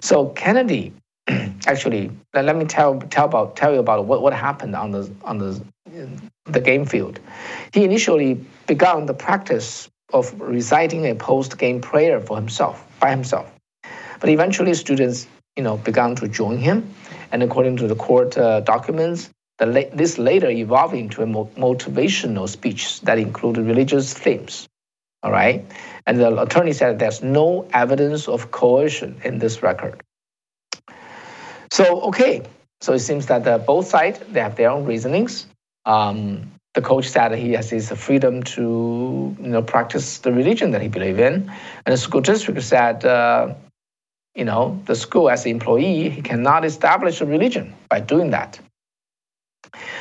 So 0.00 0.28
Kennedy, 0.30 0.92
actually, 1.66 2.10
let, 2.32 2.44
let 2.44 2.56
me 2.56 2.64
tell 2.64 3.00
tell 3.00 3.24
about 3.26 3.56
tell 3.56 3.72
you 3.72 3.80
about 3.80 4.04
what, 4.04 4.22
what 4.22 4.32
happened 4.32 4.74
on 4.76 4.92
the 4.92 5.10
on 5.24 5.38
the 5.38 5.60
the 6.46 6.60
game 6.60 6.86
field. 6.86 7.18
He 7.72 7.84
initially 7.84 8.34
began 8.66 9.06
the 9.06 9.14
practice 9.14 9.88
of 10.12 10.40
reciting 10.40 11.06
a 11.06 11.14
post-game 11.14 11.80
prayer 11.80 12.20
for 12.20 12.36
himself 12.36 12.86
by 13.00 13.10
himself, 13.10 13.50
but 14.20 14.30
eventually 14.30 14.74
students 14.74 15.26
you 15.56 15.62
know 15.64 15.76
began 15.78 16.14
to 16.16 16.28
join 16.28 16.58
him, 16.58 16.94
and 17.32 17.42
according 17.42 17.76
to 17.78 17.88
the 17.88 17.96
court 17.96 18.38
uh, 18.38 18.60
documents, 18.60 19.30
the, 19.58 19.90
this 19.92 20.18
later 20.18 20.48
evolved 20.48 20.94
into 20.94 21.22
a 21.22 21.26
motivational 21.26 22.48
speech 22.48 23.00
that 23.02 23.18
included 23.18 23.66
religious 23.66 24.14
themes. 24.14 24.68
All 25.22 25.32
right. 25.32 25.64
And 26.06 26.20
the 26.20 26.40
attorney 26.40 26.72
said 26.72 26.98
there's 26.98 27.22
no 27.22 27.68
evidence 27.72 28.28
of 28.28 28.52
coercion 28.52 29.20
in 29.24 29.38
this 29.38 29.62
record. 29.62 30.00
So, 31.72 32.02
okay. 32.02 32.42
So 32.80 32.92
it 32.92 33.00
seems 33.00 33.26
that 33.26 33.66
both 33.66 33.88
sides, 33.88 34.20
they 34.30 34.40
have 34.40 34.54
their 34.54 34.70
own 34.70 34.84
reasonings. 34.84 35.46
Um, 35.84 36.52
the 36.74 36.82
coach 36.82 37.08
said 37.08 37.34
he 37.34 37.52
has 37.52 37.68
his 37.68 37.90
freedom 37.90 38.44
to 38.44 39.36
you 39.40 39.48
know, 39.48 39.62
practice 39.62 40.18
the 40.18 40.32
religion 40.32 40.70
that 40.70 40.82
he 40.82 40.86
believes 40.86 41.18
in. 41.18 41.52
And 41.84 41.92
the 41.92 41.96
school 41.96 42.20
district 42.20 42.62
said, 42.62 43.04
uh, 43.04 43.54
you 44.36 44.44
know, 44.44 44.80
the 44.86 44.94
school 44.94 45.28
as 45.28 45.44
an 45.44 45.50
employee, 45.50 46.10
he 46.10 46.22
cannot 46.22 46.64
establish 46.64 47.20
a 47.20 47.26
religion 47.26 47.74
by 47.88 47.98
doing 47.98 48.30
that. 48.30 48.60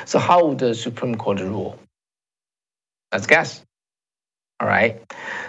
So 0.06 0.20
how 0.20 0.48
would 0.48 0.60
the 0.60 0.74
Supreme 0.74 1.16
Court 1.16 1.40
rule? 1.40 1.80
Let's 3.12 3.28
guess. 3.28 3.64
All 4.60 4.68
right. 4.68 5.02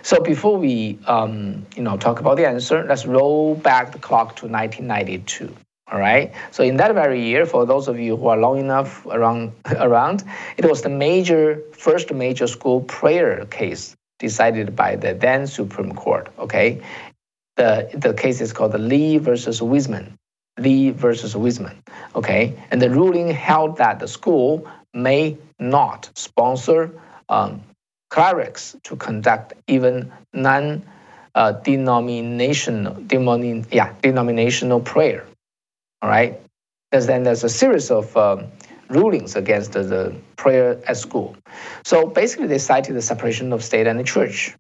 So 0.03 0.21
before 0.21 0.59
we, 0.59 0.99
um, 1.07 1.67
you 1.75 1.83
know, 1.83 1.97
talk 1.97 2.21
about 2.21 2.37
the 2.37 2.47
answer, 2.47 2.85
let's 2.87 3.07
roll 3.07 3.55
back 3.55 3.93
the 3.93 3.99
clock 3.99 4.37
to 4.37 4.47
1992. 4.47 5.55
All 5.91 5.99
right. 5.99 6.33
So 6.51 6.63
in 6.63 6.77
that 6.77 6.93
very 6.93 7.25
year, 7.25 7.47
for 7.47 7.65
those 7.65 7.89
of 7.89 7.99
you 7.99 8.17
who 8.17 8.27
are 8.29 8.37
long 8.37 8.59
enough 8.59 9.07
around, 9.07 9.53
around, 9.77 10.25
it 10.59 10.67
was 10.67 10.83
the 10.83 10.91
major 10.91 11.63
first 11.73 12.13
major 12.13 12.47
school 12.47 12.83
prayer 12.83 13.47
case 13.47 13.97
decided 14.19 14.77
by 14.77 14.97
the 14.97 15.15
then 15.15 15.47
Supreme 15.47 15.95
Court. 15.95 16.29
Okay. 16.39 16.83
The 17.57 17.89
the 17.95 18.13
case 18.13 18.43
is 18.43 18.53
called 18.53 18.73
the 18.73 18.79
Lee 18.79 19.17
versus 19.17 19.61
Weisman. 19.61 20.18
Lee 20.59 20.91
versus 20.91 21.35
Weisman. 21.35 21.77
Okay, 22.15 22.55
and 22.71 22.81
the 22.81 22.91
ruling 22.91 23.29
held 23.29 23.79
that 23.79 23.99
the 23.99 24.09
school 24.09 24.67
may 24.93 25.37
not 25.59 26.11
sponsor 26.15 27.01
um, 27.29 27.63
clerics 28.11 28.77
to 28.85 28.97
conduct 28.97 29.53
even 29.67 30.13
non 30.33 30.85
uh, 31.35 31.53
denominational, 31.53 32.97
yeah, 33.71 33.95
denominational 34.03 34.81
prayer. 34.81 35.25
All 36.03 36.09
right. 36.09 36.41
There's, 36.91 37.07
then 37.07 37.23
there's 37.23 37.45
a 37.45 37.49
series 37.49 37.91
of 37.91 38.17
um, 38.17 38.47
rulings 38.89 39.37
against 39.37 39.73
the, 39.73 39.83
the 39.83 40.17
prayer 40.37 40.81
at 40.87 40.97
school. 40.97 41.37
So 41.85 42.07
basically, 42.07 42.47
they 42.47 42.59
cited 42.59 42.97
the 42.97 43.03
separation 43.03 43.53
of 43.53 43.63
state 43.63 43.87
and 43.87 43.99
the 43.99 44.05
church. 44.05 44.57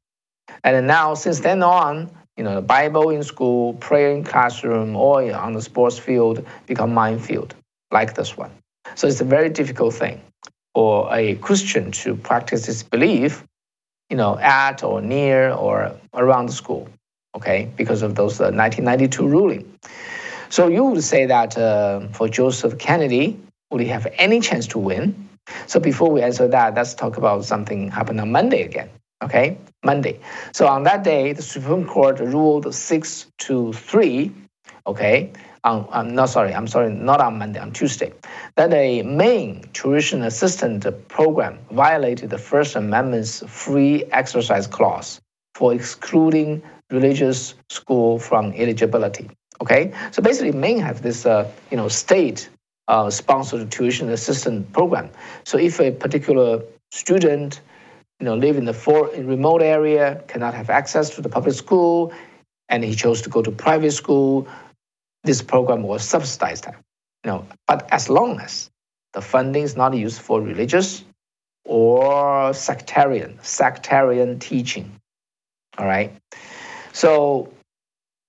And 0.62 0.86
now, 0.86 1.14
since 1.14 1.40
then 1.40 1.62
on, 1.62 2.10
you 2.38 2.44
know, 2.44 2.54
the 2.54 2.62
Bible 2.62 3.10
in 3.10 3.24
school, 3.24 3.74
prayer 3.74 4.12
in 4.12 4.22
classroom, 4.22 4.94
or 4.94 5.34
on 5.34 5.54
the 5.54 5.60
sports 5.60 5.98
field 5.98 6.46
become 6.66 6.94
minefield, 6.94 7.54
like 7.90 8.14
this 8.14 8.36
one. 8.36 8.52
So 8.94 9.08
it's 9.08 9.20
a 9.20 9.24
very 9.24 9.50
difficult 9.50 9.94
thing 9.94 10.20
for 10.72 11.12
a 11.12 11.34
Christian 11.36 11.90
to 11.90 12.14
practice 12.14 12.64
his 12.66 12.84
belief, 12.84 13.44
you 14.08 14.16
know, 14.16 14.38
at 14.38 14.84
or 14.84 15.02
near 15.02 15.52
or 15.52 15.92
around 16.14 16.46
the 16.46 16.52
school, 16.52 16.88
okay, 17.34 17.68
because 17.76 18.02
of 18.02 18.14
those 18.14 18.40
uh, 18.40 18.54
1992 18.54 19.26
ruling. 19.26 19.78
So 20.48 20.68
you 20.68 20.84
would 20.84 21.02
say 21.02 21.26
that 21.26 21.58
uh, 21.58 22.06
for 22.12 22.28
Joseph 22.28 22.78
Kennedy, 22.78 23.36
would 23.72 23.80
he 23.80 23.88
have 23.88 24.06
any 24.16 24.38
chance 24.38 24.68
to 24.68 24.78
win? 24.78 25.28
So 25.66 25.80
before 25.80 26.10
we 26.10 26.22
answer 26.22 26.46
that, 26.46 26.74
let's 26.76 26.94
talk 26.94 27.16
about 27.16 27.44
something 27.44 27.90
happened 27.90 28.20
on 28.20 28.30
Monday 28.30 28.62
again. 28.62 28.88
Okay, 29.22 29.58
Monday. 29.84 30.20
So 30.52 30.66
on 30.66 30.84
that 30.84 31.02
day, 31.02 31.32
the 31.32 31.42
Supreme 31.42 31.86
Court 31.86 32.20
ruled 32.20 32.72
six 32.72 33.26
to 33.38 33.72
three. 33.72 34.32
Okay, 34.86 35.32
on, 35.64 35.88
I'm 35.92 36.14
not 36.14 36.28
sorry, 36.30 36.54
I'm 36.54 36.68
sorry, 36.68 36.92
not 36.92 37.20
on 37.20 37.38
Monday, 37.38 37.58
on 37.58 37.72
Tuesday, 37.72 38.12
that 38.56 38.72
a 38.72 39.02
Maine 39.02 39.64
tuition 39.72 40.22
assistant 40.22 40.86
program 41.08 41.58
violated 41.72 42.30
the 42.30 42.38
First 42.38 42.76
Amendment's 42.76 43.42
free 43.46 44.04
exercise 44.12 44.66
clause 44.66 45.20
for 45.54 45.74
excluding 45.74 46.62
religious 46.90 47.54
school 47.68 48.18
from 48.18 48.52
eligibility. 48.52 49.28
Okay, 49.60 49.92
so 50.12 50.22
basically, 50.22 50.52
Maine 50.52 50.78
has 50.78 51.00
this, 51.00 51.26
uh, 51.26 51.50
you 51.70 51.76
know, 51.76 51.88
state 51.88 52.48
uh, 52.86 53.10
sponsored 53.10 53.70
tuition 53.70 54.08
assistant 54.10 54.72
program. 54.72 55.10
So 55.44 55.58
if 55.58 55.80
a 55.80 55.90
particular 55.90 56.62
student 56.92 57.60
you 58.20 58.24
know, 58.24 58.34
live 58.34 58.56
in 58.56 58.64
the 58.64 58.74
for, 58.74 59.12
in 59.14 59.26
remote 59.26 59.62
area, 59.62 60.22
cannot 60.26 60.54
have 60.54 60.70
access 60.70 61.10
to 61.10 61.22
the 61.22 61.28
public 61.28 61.54
school, 61.54 62.12
and 62.68 62.84
he 62.84 62.94
chose 62.94 63.22
to 63.22 63.30
go 63.30 63.42
to 63.42 63.50
private 63.50 63.92
school, 63.92 64.48
this 65.24 65.42
program 65.42 65.82
was 65.82 66.02
subsidized. 66.02 66.66
You 67.24 67.30
know, 67.30 67.46
but 67.66 67.88
as 67.92 68.08
long 68.08 68.40
as 68.40 68.70
the 69.12 69.20
funding 69.20 69.62
is 69.62 69.76
not 69.76 69.94
used 69.94 70.20
for 70.20 70.40
religious 70.40 71.04
or 71.64 72.52
sectarian 72.54 73.38
sectarian 73.42 74.38
teaching, 74.38 74.90
all 75.76 75.86
right. 75.86 76.12
So, 76.92 77.52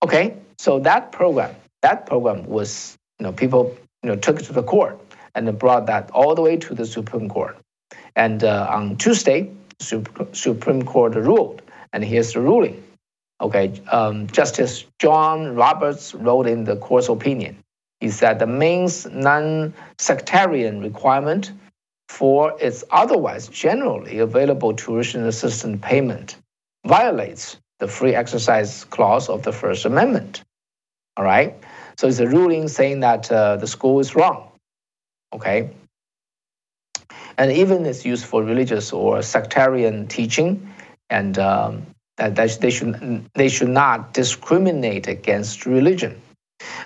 okay, 0.03 0.37
so 0.57 0.79
that 0.79 1.11
program 1.11 1.55
that 1.81 2.05
program 2.05 2.45
was 2.45 2.97
you 3.19 3.23
know 3.23 3.31
people 3.31 3.75
you 4.03 4.09
know 4.09 4.15
took 4.15 4.39
it 4.39 4.45
to 4.45 4.53
the 4.53 4.63
court 4.63 4.99
and 5.35 5.57
brought 5.57 5.85
that 5.87 6.09
all 6.11 6.35
the 6.35 6.41
way 6.41 6.57
to 6.57 6.73
the 6.73 6.85
Supreme 6.85 7.29
Court. 7.29 7.57
And 8.15 8.43
uh, 8.43 8.67
on 8.69 8.97
Tuesday, 8.97 9.49
Supreme 9.79 10.83
Court 10.83 11.15
ruled, 11.15 11.61
and 11.93 12.03
here's 12.03 12.33
the 12.33 12.41
ruling. 12.41 12.83
Okay, 13.41 13.81
um, 13.89 14.27
Justice 14.27 14.85
John 14.99 15.55
Roberts 15.55 16.13
wrote 16.13 16.47
in 16.47 16.65
the 16.65 16.75
court's 16.75 17.07
opinion. 17.07 17.57
He 18.01 18.09
said 18.09 18.39
the 18.39 18.47
Maine's 18.47 19.05
non-sectarian 19.05 20.81
requirement 20.81 21.51
for 22.09 22.55
its 22.59 22.83
otherwise 22.91 23.47
generally 23.47 24.19
available 24.19 24.73
tuition 24.73 25.25
assistance 25.25 25.79
payment 25.81 26.35
violates 26.85 27.57
the 27.79 27.87
free 27.87 28.15
exercise 28.15 28.83
clause 28.85 29.29
of 29.29 29.43
the 29.43 29.51
First 29.53 29.85
Amendment. 29.85 30.43
All 31.15 31.23
right, 31.23 31.55
so 31.97 32.07
it's 32.07 32.19
a 32.19 32.27
ruling 32.27 32.67
saying 32.67 33.01
that 33.01 33.31
uh, 33.31 33.57
the 33.57 33.67
school 33.67 33.99
is 33.99 34.15
wrong. 34.15 34.49
Okay, 35.33 35.69
and 37.39 37.53
even 37.53 37.85
it's 37.85 38.05
used 38.05 38.25
for 38.25 38.43
religious 38.43 38.91
or 38.91 39.21
sectarian 39.21 40.07
teaching, 40.07 40.71
and 41.09 41.39
um, 41.39 41.87
that, 42.17 42.35
they 42.35 42.69
should 42.69 43.25
they 43.33 43.47
should 43.47 43.69
not 43.69 44.13
discriminate 44.13 45.07
against 45.07 45.65
religion. 45.65 46.21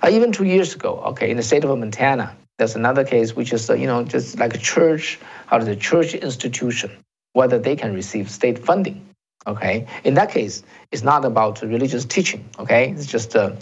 Uh, 0.03 0.09
even 0.11 0.31
two 0.31 0.45
years 0.45 0.75
ago, 0.75 1.01
okay, 1.07 1.31
in 1.31 1.37
the 1.37 1.43
state 1.43 1.63
of 1.63 1.77
Montana, 1.77 2.37
there's 2.59 2.75
another 2.75 3.03
case 3.03 3.35
which 3.35 3.51
is 3.51 3.67
uh, 3.67 3.73
you 3.73 3.87
know 3.87 4.03
just 4.03 4.37
like 4.37 4.53
a 4.53 4.59
church, 4.59 5.19
how 5.47 5.57
does 5.57 5.67
a 5.67 5.75
church 5.75 6.13
institution, 6.13 6.91
whether 7.33 7.57
they 7.57 7.75
can 7.75 7.93
receive 7.93 8.29
state 8.29 8.59
funding. 8.59 9.09
Okay, 9.47 9.87
in 10.03 10.13
that 10.13 10.29
case, 10.29 10.63
it's 10.91 11.03
not 11.03 11.25
about 11.25 11.63
religious 11.63 12.05
teaching. 12.05 12.47
Okay, 12.59 12.91
it's 12.91 13.07
just 13.07 13.33
a 13.33 13.57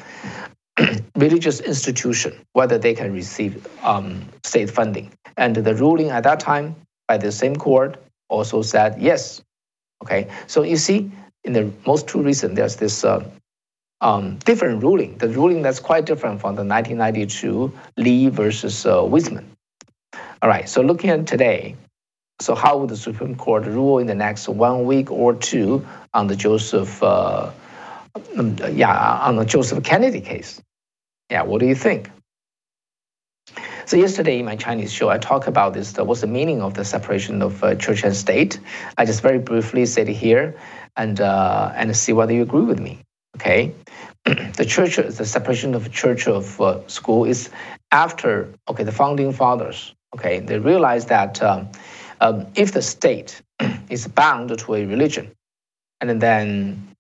religious 1.16 1.60
institution 1.60 2.34
whether 2.54 2.78
they 2.78 2.94
can 2.94 3.14
receive 3.14 3.68
um, 3.84 4.24
state 4.44 4.70
funding. 4.70 5.12
And 5.38 5.56
the 5.56 5.76
ruling 5.76 6.10
at 6.10 6.24
that 6.24 6.40
time 6.40 6.76
by 7.08 7.18
the 7.18 7.32
same 7.32 7.56
court 7.56 8.02
also 8.30 8.62
said 8.62 9.00
yes. 9.00 9.42
Okay, 10.04 10.28
so 10.48 10.64
you 10.64 10.78
see, 10.78 11.12
in 11.44 11.54
the 11.54 11.72
most 11.86 12.14
recent, 12.16 12.56
there's 12.56 12.78
this 12.78 13.04
uh, 13.04 13.24
um, 14.02 14.38
different 14.38 14.82
ruling. 14.82 15.18
The 15.18 15.30
ruling 15.30 15.62
that's 15.62 15.80
quite 15.80 16.06
different 16.06 16.42
from 16.42 16.56
the 16.56 16.64
1992 16.64 17.72
Lee 17.98 18.30
versus 18.30 18.86
uh, 18.86 18.98
Weisman. 18.98 19.46
All 20.42 20.50
right, 20.50 20.68
so 20.68 20.82
looking 20.82 21.12
at 21.12 21.28
today, 21.28 21.76
so 22.40 22.56
how 22.56 22.78
would 22.78 22.90
the 22.90 22.98
Supreme 22.98 23.36
Court 23.36 23.66
rule 23.66 24.00
in 24.00 24.08
the 24.08 24.16
next 24.16 24.50
one 24.50 24.86
week 24.86 25.12
or 25.12 25.36
two 25.36 25.86
on 26.16 26.26
the 26.28 26.36
Joseph, 26.36 27.02
uh, 27.04 27.52
um, 28.38 28.58
yeah, 28.72 29.22
on 29.22 29.36
the 29.36 29.46
Joseph 29.46 29.84
Kennedy 29.84 30.22
case? 30.22 30.60
Yeah, 31.32 31.44
what 31.44 31.62
do 31.62 31.66
you 31.66 31.76
think? 31.76 32.12
So 33.86 33.96
yesterday 33.96 34.40
in 34.40 34.46
my 34.46 34.58
Chinese 34.58 34.92
show, 34.92 35.08
I 35.10 35.18
talked 35.18 35.48
about 35.48 35.74
this. 35.74 35.96
What's 35.98 36.20
the 36.20 36.28
meaning 36.28 36.62
of 36.62 36.74
the 36.74 36.84
separation 36.84 37.42
of 37.42 37.64
uh, 37.64 37.76
church 37.76 38.04
and 38.04 38.14
state? 38.14 38.60
I 38.98 39.06
just 39.06 39.22
very 39.22 39.40
briefly 39.40 39.86
said 39.86 40.10
here, 40.10 40.56
and 40.98 41.22
uh, 41.22 41.72
and 41.74 41.96
see 41.96 42.12
whether 42.12 42.34
you 42.34 42.42
agree 42.42 42.64
with 42.64 42.80
me. 42.80 43.00
Okay, 43.38 43.74
the 44.26 44.66
church, 44.68 44.98
the 44.98 45.26
separation 45.26 45.74
of 45.74 45.90
church 45.94 46.28
of 46.28 46.60
uh, 46.60 46.86
school 46.88 47.24
is 47.24 47.50
after 47.92 48.54
okay 48.68 48.84
the 48.84 48.92
founding 48.92 49.32
fathers. 49.32 49.96
Okay, 50.14 50.40
they 50.40 50.60
realized 50.60 51.08
that 51.08 51.42
um, 51.42 51.70
um, 52.20 52.46
if 52.56 52.74
the 52.74 52.82
state 52.82 53.42
is 53.90 54.06
bound 54.06 54.58
to 54.60 54.76
a 54.76 54.86
religion, 54.86 55.32
and 56.02 56.22
then 56.22 56.94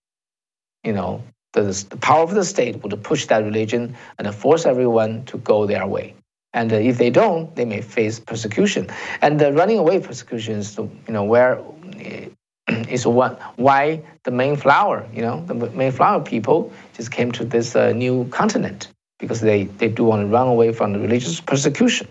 you 0.85 0.93
know 0.93 1.21
the, 1.53 1.85
the 1.89 1.97
power 1.97 2.23
of 2.23 2.31
the 2.31 2.43
state 2.43 2.81
would 2.83 3.03
push 3.03 3.25
that 3.27 3.43
religion 3.43 3.95
and 4.17 4.33
force 4.33 4.65
everyone 4.65 5.25
to 5.25 5.37
go 5.39 5.65
their 5.65 5.85
way. 5.85 6.13
And 6.53 6.71
uh, 6.71 6.77
if 6.77 6.97
they 6.97 7.09
don't, 7.09 7.55
they 7.55 7.65
may 7.65 7.81
face 7.81 8.19
persecution. 8.19 8.87
And 9.21 9.39
the 9.39 9.53
running 9.53 9.77
away 9.77 9.99
persecution 9.99 10.55
is, 10.55 10.77
you 10.77 10.89
know, 11.09 11.23
where 11.23 11.61
is 12.89 13.07
what 13.07 13.41
why 13.57 14.01
the 14.23 14.31
Mayflower, 14.31 15.07
you 15.13 15.21
know, 15.21 15.43
the 15.45 15.53
Mayflower 15.53 16.21
people 16.21 16.71
just 16.93 17.11
came 17.11 17.31
to 17.33 17.45
this 17.45 17.75
uh, 17.75 17.91
new 17.91 18.27
continent 18.29 18.89
because 19.19 19.39
they, 19.41 19.63
they 19.63 19.87
do 19.87 20.03
want 20.03 20.21
to 20.21 20.27
run 20.27 20.47
away 20.47 20.73
from 20.73 20.93
the 20.93 20.99
religious 20.99 21.39
persecution. 21.39 22.07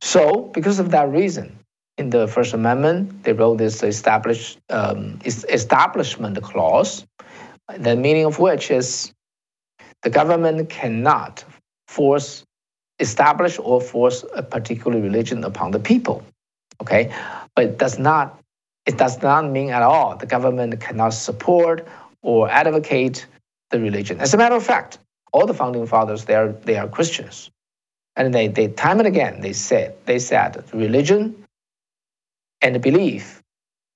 So, 0.00 0.50
because 0.54 0.78
of 0.78 0.90
that 0.90 1.08
reason, 1.10 1.58
in 1.96 2.10
the 2.10 2.26
First 2.26 2.54
Amendment, 2.54 3.22
they 3.22 3.32
wrote 3.32 3.58
this 3.58 3.82
establish, 3.82 4.56
um, 4.70 5.18
establishment 5.24 6.42
clause, 6.42 7.06
the 7.78 7.96
meaning 7.96 8.24
of 8.24 8.38
which 8.38 8.70
is 8.70 9.12
the 10.02 10.10
government 10.10 10.68
cannot 10.68 11.44
force 11.88 12.44
establish 13.00 13.58
or 13.58 13.80
force 13.80 14.24
a 14.34 14.42
particular 14.42 15.00
religion 15.00 15.42
upon 15.44 15.70
the 15.70 15.80
people. 15.80 16.22
Okay, 16.80 17.12
but 17.54 17.64
it 17.64 17.78
does 17.78 17.98
not 17.98 18.38
it 18.86 18.98
does 18.98 19.22
not 19.22 19.50
mean 19.50 19.70
at 19.70 19.82
all 19.82 20.16
the 20.16 20.26
government 20.26 20.78
cannot 20.80 21.14
support 21.14 21.86
or 22.22 22.48
advocate 22.48 23.26
the 23.70 23.80
religion. 23.80 24.20
As 24.20 24.34
a 24.34 24.36
matter 24.36 24.54
of 24.54 24.64
fact, 24.64 24.98
all 25.32 25.46
the 25.46 25.54
founding 25.54 25.86
fathers 25.86 26.24
they 26.24 26.34
are 26.34 26.52
they 26.52 26.76
are 26.76 26.88
Christians, 26.88 27.50
and 28.16 28.34
they, 28.34 28.48
they 28.48 28.68
time 28.68 28.98
and 28.98 29.08
again 29.08 29.40
they 29.40 29.52
said 29.52 29.96
they 30.04 30.18
said 30.18 30.62
religion 30.72 31.44
and 32.60 32.80
belief 32.82 33.42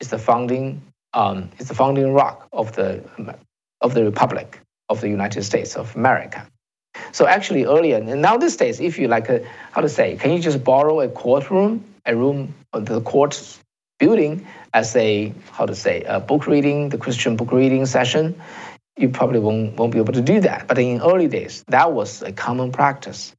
is 0.01 0.09
the 0.09 0.19
founding 0.19 0.83
um, 1.15 1.51
is 1.59 1.69
the 1.69 1.75
founding 1.75 2.13
rock 2.13 2.49
of 2.53 2.73
the 2.73 3.03
of 3.81 3.95
the 3.95 4.05
republic 4.05 4.61
of 4.89 5.01
the 5.01 5.09
United 5.09 5.43
States 5.43 5.77
of 5.77 5.95
America. 5.97 6.47
So 7.13 7.27
actually 7.27 7.65
earlier, 7.65 7.97
and 7.97 8.23
now 8.23 8.37
these 8.37 8.57
days, 8.57 8.81
if 8.81 8.99
you 8.99 9.09
like, 9.09 9.29
a, 9.29 9.47
how 9.73 9.81
to 9.81 9.89
say, 9.89 10.17
can 10.17 10.33
you 10.33 10.41
just 10.41 10.65
borrow 10.65 11.01
a 11.01 11.09
courtroom, 11.09 11.85
a 12.05 12.17
room, 12.17 12.55
the 12.73 13.01
court 13.01 13.59
building 13.99 14.47
as 14.75 14.95
a, 14.97 15.33
how 15.53 15.67
to 15.67 15.75
say, 15.75 16.03
a 16.03 16.21
book 16.21 16.47
reading, 16.47 16.89
the 16.89 16.99
Christian 16.99 17.37
book 17.37 17.53
reading 17.53 17.87
session? 17.87 18.41
You 18.97 19.11
probably 19.11 19.39
won't, 19.39 19.77
won't 19.77 19.93
be 19.93 19.99
able 19.99 20.15
to 20.15 20.23
do 20.23 20.41
that. 20.41 20.67
But 20.67 20.79
in 20.79 21.01
early 21.01 21.29
days, 21.29 21.65
that 21.69 21.93
was 21.93 22.23
a 22.23 22.33
common 22.33 22.73
practice. 22.73 23.33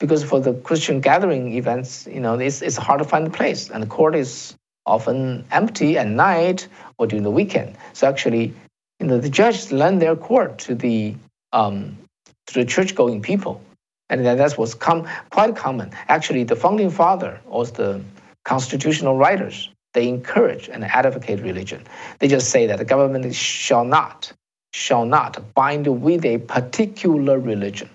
Because 0.00 0.24
for 0.24 0.40
the 0.40 0.54
Christian 0.54 1.00
gathering 1.00 1.52
events, 1.52 2.08
you 2.10 2.20
know, 2.20 2.38
it's, 2.38 2.62
it's 2.62 2.76
hard 2.76 2.98
to 3.00 3.04
find 3.04 3.26
a 3.26 3.30
place, 3.30 3.70
and 3.70 3.82
the 3.82 3.86
court 3.86 4.16
is 4.16 4.56
often 4.84 5.44
empty 5.50 5.96
at 5.96 6.08
night 6.08 6.66
or 6.98 7.06
during 7.06 7.22
the 7.22 7.30
weekend. 7.30 7.76
So 7.92 8.08
actually, 8.08 8.54
you 9.02 9.08
know, 9.08 9.18
the 9.18 9.28
judges 9.28 9.72
lend 9.72 10.00
their 10.00 10.14
court 10.14 10.58
to 10.58 10.76
the 10.76 11.16
um, 11.52 11.98
to 12.46 12.60
the 12.60 12.64
church-going 12.64 13.20
people, 13.20 13.60
and 14.08 14.24
that 14.24 14.56
was 14.56 14.74
com- 14.74 15.08
quite 15.30 15.56
common. 15.56 15.90
Actually, 16.08 16.44
the 16.44 16.54
founding 16.54 16.88
father 16.88 17.40
or 17.46 17.66
the 17.66 18.00
constitutional 18.44 19.16
writers 19.16 19.68
they 19.94 20.08
encourage 20.08 20.68
and 20.68 20.84
advocate 20.84 21.40
religion. 21.40 21.84
They 22.18 22.28
just 22.28 22.50
say 22.50 22.66
that 22.66 22.78
the 22.78 22.84
government 22.84 23.34
shall 23.34 23.84
not 23.84 24.32
shall 24.72 25.04
not 25.04 25.52
bind 25.52 25.86
with 26.00 26.24
a 26.24 26.38
particular 26.38 27.38
religion, 27.38 27.90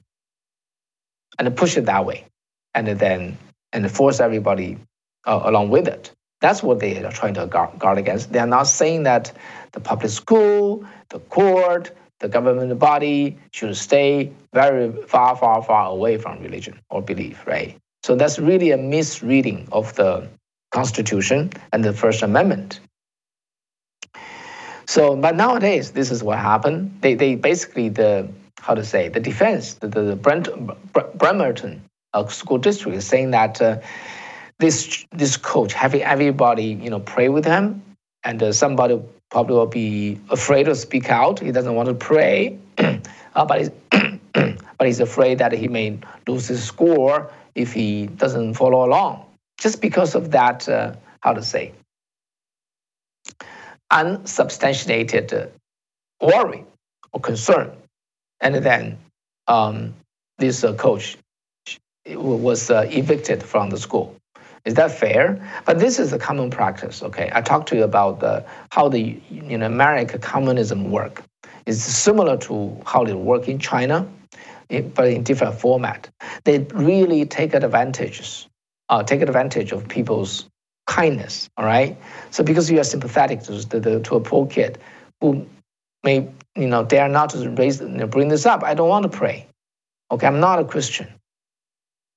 and 1.39 1.55
push 1.55 1.77
it 1.77 1.85
that 1.85 2.05
way, 2.05 2.25
and 2.75 2.87
then 2.87 3.37
and 3.71 3.89
force 3.89 4.19
everybody 4.19 4.77
uh, 5.25 5.39
along 5.45 5.69
with 5.69 5.87
it. 5.87 6.11
That's 6.39 6.61
what 6.61 6.79
they 6.79 7.03
are 7.03 7.11
trying 7.11 7.33
to 7.35 7.47
guard, 7.47 7.79
guard 7.79 7.97
against. 7.97 8.31
They 8.31 8.39
are 8.39 8.47
not 8.47 8.67
saying 8.67 9.03
that 9.03 9.31
the 9.71 9.79
public 9.79 10.11
school, 10.11 10.85
the 11.09 11.19
court, 11.19 11.91
the 12.19 12.27
government 12.27 12.77
body 12.79 13.37
should 13.51 13.75
stay 13.75 14.31
very 14.53 14.91
far, 15.03 15.35
far, 15.35 15.63
far 15.63 15.89
away 15.89 16.17
from 16.17 16.41
religion 16.41 16.79
or 16.89 17.01
belief, 17.01 17.45
right? 17.45 17.77
So 18.03 18.15
that's 18.15 18.39
really 18.39 18.71
a 18.71 18.77
misreading 18.77 19.67
of 19.71 19.95
the 19.95 20.27
Constitution 20.71 21.51
and 21.73 21.83
the 21.83 21.93
First 21.93 22.21
Amendment. 22.21 22.79
So, 24.85 25.15
but 25.15 25.35
nowadays, 25.35 25.91
this 25.91 26.11
is 26.11 26.23
what 26.23 26.39
happened. 26.39 26.97
They, 27.01 27.13
they 27.13 27.35
basically 27.35 27.89
the 27.89 28.29
how 28.61 28.73
to 28.73 28.83
say 28.83 29.09
the 29.09 29.19
defense, 29.19 29.75
the, 29.75 29.87
the 29.87 30.15
Brent, 30.15 30.49
Bremerton 31.15 31.83
uh, 32.13 32.25
school 32.27 32.57
district 32.57 32.97
is 32.97 33.05
saying 33.05 33.31
that 33.31 33.61
uh, 33.61 33.79
this 34.59 35.05
this 35.11 35.37
coach 35.37 35.73
having 35.73 36.01
everybody 36.01 36.65
you 36.65 36.89
know 36.89 36.99
pray 36.99 37.29
with 37.29 37.45
him, 37.45 37.81
and 38.23 38.41
uh, 38.41 38.51
somebody 38.51 39.01
probably 39.29 39.55
will 39.55 39.65
be 39.65 40.19
afraid 40.29 40.65
to 40.65 40.75
speak 40.75 41.09
out. 41.09 41.39
He 41.39 41.51
doesn't 41.51 41.75
want 41.75 41.89
to 41.89 41.95
pray, 41.95 42.57
uh, 42.77 43.45
but 43.45 43.59
he's 43.59 43.71
but 44.77 44.87
he's 44.87 44.99
afraid 44.99 45.39
that 45.39 45.51
he 45.51 45.67
may 45.67 45.99
lose 46.27 46.47
his 46.47 46.63
score 46.63 47.31
if 47.55 47.73
he 47.73 48.07
doesn't 48.07 48.53
follow 48.55 48.85
along, 48.85 49.25
just 49.59 49.81
because 49.81 50.15
of 50.15 50.31
that. 50.31 50.67
Uh, 50.67 50.93
how 51.21 51.33
to 51.33 51.43
say 51.43 51.73
unsubstantiated 53.91 55.33
uh, 55.33 55.47
worry 56.21 56.63
or 57.11 57.19
concern, 57.19 57.71
and 58.39 58.55
then 58.55 58.97
um, 59.47 59.93
this 60.37 60.63
uh, 60.63 60.73
coach 60.73 61.17
was 62.07 62.69
evicted 62.69 63.43
from 63.43 63.69
the 63.69 63.77
school. 63.77 64.15
Is 64.67 64.73
that 64.73 64.91
fair? 64.91 65.41
But 65.63 65.79
this 65.79 65.97
is 65.97 66.11
a 66.11 66.19
common 66.19 66.49
practice. 66.49 67.01
Okay, 67.01 67.31
I 67.33 67.39
talked 67.39 67.69
to 67.69 67.77
you 67.77 67.85
about 67.85 68.19
the, 68.19 68.45
how 68.69 68.89
the 68.89 69.17
you 69.29 69.57
know 69.57 69.65
American 69.65 70.19
communism 70.19 70.91
work. 70.91 71.23
It's 71.65 71.81
similar 71.81 72.35
to 72.39 72.77
how 72.85 73.05
they 73.05 73.13
work 73.13 73.47
in 73.47 73.59
China, 73.59 74.05
but 74.67 75.07
in 75.07 75.23
different 75.23 75.55
format. 75.55 76.09
They 76.43 76.59
really 76.73 77.25
take 77.25 77.53
advantages, 77.53 78.49
uh, 78.89 79.03
take 79.03 79.21
advantage 79.21 79.71
of 79.71 79.87
people's 79.87 80.49
kindness. 80.85 81.49
All 81.55 81.63
right. 81.63 81.97
So 82.31 82.43
because 82.43 82.69
you 82.69 82.81
are 82.81 82.83
sympathetic 82.83 83.43
to 83.43 83.79
the, 83.79 84.01
to 84.01 84.15
a 84.15 84.19
poor 84.19 84.47
kid 84.47 84.79
who 85.21 85.47
may 86.03 86.27
you 86.57 86.67
know 86.67 86.83
dare 86.83 87.07
not 87.07 87.29
to 87.29 87.49
raise 87.51 87.79
bring 87.79 88.27
this 88.27 88.45
up. 88.45 88.63
I 88.65 88.73
don't 88.73 88.89
want 88.89 89.09
to 89.09 89.17
pray. 89.17 89.47
Okay, 90.11 90.27
I'm 90.27 90.41
not 90.41 90.59
a 90.59 90.65
Christian. 90.65 91.07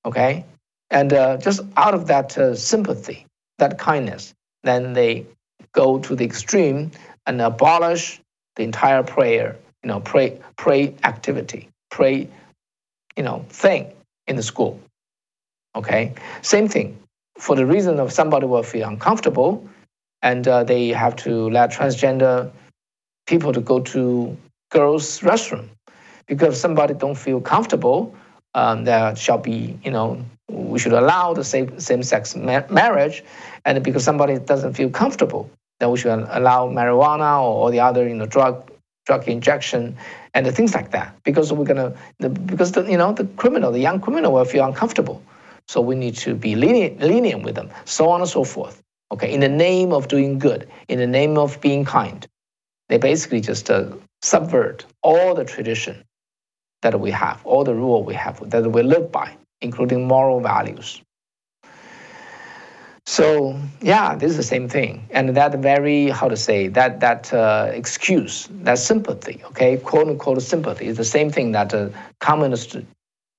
Okay, 0.03 0.43
and 0.91 1.13
uh, 1.13 1.37
just 1.37 1.61
out 1.77 1.93
of 1.93 2.07
that 2.07 2.37
uh, 2.37 2.53
sympathy, 2.53 3.25
that 3.57 3.79
kindness, 3.79 4.33
then 4.63 4.93
they 4.93 5.25
go 5.73 5.97
to 5.99 6.15
the 6.15 6.25
extreme 6.25 6.91
and 7.25 7.41
abolish 7.41 8.21
the 8.57 8.63
entire 8.63 9.01
prayer, 9.01 9.55
you 9.83 9.87
know, 9.87 10.01
pray, 10.01 10.39
pray 10.57 10.93
activity, 11.03 11.69
pray, 11.89 12.27
you 13.15 13.23
know, 13.23 13.45
thing 13.49 13.91
in 14.27 14.35
the 14.35 14.43
school. 14.43 14.79
Okay, 15.75 16.13
same 16.41 16.67
thing. 16.67 16.97
For 17.37 17.55
the 17.55 17.65
reason 17.65 17.99
of 17.99 18.11
somebody 18.11 18.45
will 18.45 18.63
feel 18.63 18.87
uncomfortable, 18.87 19.67
and 20.21 20.45
uh, 20.47 20.65
they 20.65 20.89
have 20.89 21.15
to 21.17 21.49
let 21.49 21.71
transgender 21.71 22.51
people 23.25 23.53
to 23.53 23.61
go 23.61 23.79
to 23.79 24.37
girls' 24.69 25.21
restroom 25.21 25.69
because 26.27 26.59
somebody 26.59 26.93
don't 26.93 27.17
feel 27.17 27.39
comfortable. 27.39 28.13
Um, 28.53 28.83
there 28.83 29.15
shall 29.15 29.37
be, 29.37 29.79
you 29.83 29.91
know, 29.91 30.23
we 30.51 30.79
should 30.79 30.93
allow 30.93 31.33
the 31.33 31.43
same 31.43 31.79
same-sex 31.79 32.35
ma- 32.35 32.67
marriage, 32.69 33.23
and 33.65 33.83
because 33.83 34.03
somebody 34.03 34.37
doesn't 34.39 34.73
feel 34.73 34.89
comfortable, 34.89 35.49
then 35.79 35.89
we 35.91 35.97
should 35.97 36.11
allow 36.11 36.67
marijuana 36.67 37.41
or, 37.41 37.63
or 37.63 37.71
the 37.71 37.79
other 37.79 38.07
you 38.07 38.15
know 38.15 38.25
drug 38.25 38.69
drug 39.05 39.27
injection 39.27 39.97
and 40.33 40.45
the 40.45 40.51
things 40.51 40.73
like 40.73 40.91
that. 40.91 41.15
Because 41.23 41.51
we're 41.51 41.65
gonna 41.65 41.93
the, 42.19 42.29
because 42.29 42.73
the 42.73 42.83
you 42.83 42.97
know 42.97 43.13
the 43.13 43.25
criminal, 43.37 43.71
the 43.71 43.79
young 43.79 43.99
criminal 43.99 44.33
will 44.33 44.45
feel 44.45 44.65
uncomfortable, 44.65 45.21
so 45.67 45.81
we 45.81 45.95
need 45.95 46.15
to 46.17 46.35
be 46.35 46.55
lenient, 46.55 46.99
lenient 46.99 47.43
with 47.43 47.55
them, 47.55 47.69
so 47.85 48.09
on 48.09 48.21
and 48.21 48.29
so 48.29 48.43
forth. 48.43 48.81
Okay, 49.11 49.33
in 49.33 49.39
the 49.41 49.49
name 49.49 49.91
of 49.91 50.07
doing 50.07 50.39
good, 50.39 50.69
in 50.87 50.99
the 50.99 51.07
name 51.07 51.37
of 51.37 51.59
being 51.61 51.83
kind, 51.83 52.25
they 52.89 52.97
basically 52.97 53.41
just 53.41 53.69
uh, 53.69 53.85
subvert 54.21 54.85
all 55.01 55.35
the 55.35 55.43
tradition 55.43 56.03
that 56.81 56.99
we 56.99 57.11
have, 57.11 57.45
all 57.45 57.63
the 57.63 57.75
rule 57.75 58.03
we 58.03 58.13
have 58.13 58.49
that 58.49 58.71
we 58.71 58.83
live 58.83 59.11
by 59.11 59.35
including 59.61 60.07
moral 60.07 60.39
values. 60.39 61.01
So 63.05 63.59
yeah, 63.81 64.15
this 64.15 64.31
is 64.31 64.37
the 64.37 64.43
same 64.43 64.69
thing, 64.69 65.07
and 65.09 65.35
that 65.35 65.57
very 65.59 66.09
how 66.09 66.27
to 66.29 66.37
say 66.37 66.67
that 66.69 66.99
that 66.99 67.33
uh, 67.33 67.71
excuse, 67.73 68.47
that 68.63 68.77
sympathy, 68.77 69.41
okay, 69.45 69.77
quote 69.77 70.07
unquote 70.07 70.41
sympathy, 70.41 70.87
is 70.87 70.97
the 70.97 71.03
same 71.03 71.29
thing 71.29 71.51
that 71.51 71.73
uh, 71.73 71.89
communist 72.19 72.77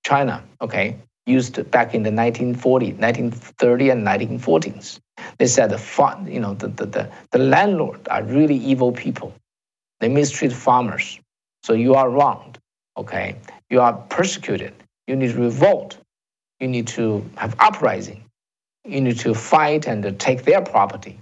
China, 0.05 0.43
okay, 0.61 0.97
used 1.27 1.55
back 1.71 1.95
in 1.95 2.03
the 2.03 2.11
1940, 2.11 2.93
1930 2.95 3.91
and 3.91 4.07
1940s. 4.07 4.99
They 5.39 5.47
said 5.47 5.71
the 5.71 5.79
fun, 5.79 6.27
you 6.27 6.41
know, 6.41 6.55
the, 6.55 6.69
the, 6.69 6.87
the, 6.87 7.11
the 7.31 7.39
landlord 7.39 8.01
are 8.11 8.23
really 8.25 8.57
evil 8.57 8.91
people. 8.93 9.33
They 10.01 10.09
mistreat 10.09 10.53
farmers. 10.53 11.21
So 11.63 11.75
you 11.75 11.95
are 11.95 12.11
wronged, 12.11 12.59
okay? 12.97 13.37
You 13.71 13.81
are 13.81 13.93
persecuted. 13.93 14.75
You 15.07 15.15
need 15.15 15.33
revolt 15.33 15.99
you 16.62 16.68
need 16.68 16.87
to 16.87 17.29
have 17.37 17.57
uprising. 17.59 18.25
You 18.85 19.01
need 19.01 19.18
to 19.20 19.35
fight 19.35 19.87
and 19.87 20.18
take 20.18 20.44
their 20.44 20.62
property. 20.62 21.18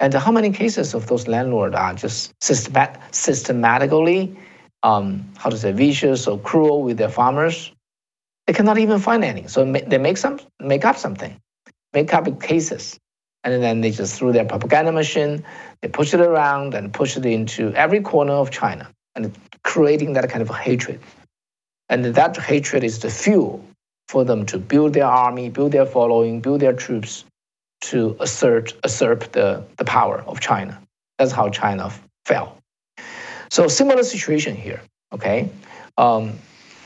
And 0.00 0.14
how 0.14 0.32
many 0.32 0.50
cases 0.50 0.94
of 0.94 1.06
those 1.06 1.28
landlords 1.28 1.76
are 1.76 1.92
just 1.92 2.32
systemat- 2.40 3.14
systematically, 3.14 4.36
um, 4.82 5.30
how 5.36 5.50
to 5.50 5.58
say, 5.58 5.72
vicious 5.72 6.26
or 6.26 6.38
cruel 6.38 6.82
with 6.82 6.96
their 6.96 7.10
farmers? 7.10 7.72
They 8.46 8.54
cannot 8.54 8.78
even 8.78 8.98
find 8.98 9.22
any. 9.22 9.46
So 9.46 9.70
they 9.70 9.98
make 9.98 10.16
some, 10.16 10.40
make 10.58 10.86
up 10.86 10.96
something, 10.96 11.38
make 11.92 12.14
up 12.14 12.40
cases, 12.40 12.98
and 13.44 13.62
then 13.62 13.82
they 13.82 13.90
just 13.90 14.18
through 14.18 14.32
their 14.32 14.46
propaganda 14.46 14.92
machine, 14.92 15.44
they 15.82 15.88
push 15.88 16.14
it 16.14 16.20
around 16.20 16.72
and 16.74 16.92
push 16.92 17.18
it 17.18 17.26
into 17.26 17.72
every 17.74 18.00
corner 18.00 18.32
of 18.32 18.50
China, 18.50 18.90
and 19.14 19.36
creating 19.62 20.14
that 20.14 20.28
kind 20.30 20.40
of 20.40 20.48
hatred. 20.48 21.00
And 21.90 22.04
that 22.06 22.36
hatred 22.38 22.82
is 22.82 23.00
the 23.00 23.10
fuel 23.10 23.62
for 24.10 24.24
them 24.24 24.44
to 24.44 24.58
build 24.58 24.92
their 24.92 25.06
army, 25.06 25.48
build 25.48 25.70
their 25.70 25.86
following, 25.86 26.40
build 26.40 26.60
their 26.60 26.72
troops 26.72 27.24
to 27.80 28.16
assert, 28.18 28.74
usurp 28.84 29.30
the, 29.30 29.62
the 29.76 29.84
power 29.84 30.24
of 30.26 30.40
China. 30.40 30.82
That's 31.16 31.30
how 31.30 31.48
China 31.48 31.92
fell. 32.26 32.58
So 33.50 33.68
similar 33.68 34.02
situation 34.02 34.56
here, 34.56 34.80
okay? 35.12 35.48
Um, 35.96 36.32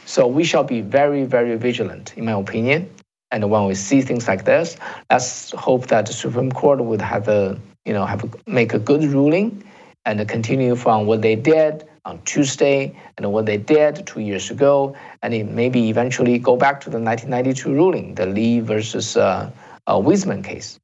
so 0.05 0.27
we 0.27 0.45
shall 0.45 0.65
be 0.65 0.83
very, 0.83 1.25
very 1.25 1.57
vigilant, 1.57 2.13
in 2.19 2.27
my 2.27 2.33
opinion. 2.33 2.91
And 3.31 3.49
when 3.49 3.65
we 3.65 3.75
see 3.75 4.03
things 4.03 4.29
like 4.29 4.45
this, 4.45 4.77
let's 5.11 5.51
hope 5.53 5.87
that 5.87 6.05
the 6.05 6.13
Supreme 6.13 6.53
Court 6.53 6.85
would 6.85 7.01
have 7.01 7.27
a, 7.29 7.59
you 7.87 7.95
know, 7.95 8.05
have 8.05 8.23
a, 8.25 8.29
make 8.47 8.75
a 8.75 8.79
good 8.79 9.03
ruling 9.03 9.65
and 10.05 10.29
continue 10.29 10.77
from 10.77 11.07
what 11.07 11.23
they 11.23 11.37
did 11.37 11.89
on 12.05 12.21
Tuesday 12.23 12.95
and 13.17 13.33
what 13.33 13.47
they 13.47 13.57
did 13.57 14.07
two 14.07 14.21
years 14.21 14.51
ago, 14.51 14.95
and 15.23 15.33
it 15.33 15.45
maybe 15.49 15.89
eventually 15.89 16.39
go 16.39 16.57
back 16.57 16.81
to 16.83 16.91
the 16.91 16.99
1992 16.99 17.73
ruling, 17.75 18.15
the 18.15 18.27
Lee 18.27 18.61
versus 18.61 19.17
uh, 19.17 19.51
uh, 19.87 19.95
Weisman 19.95 20.45
case. 20.45 20.79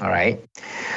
All 0.00 0.08
right. 0.08 0.42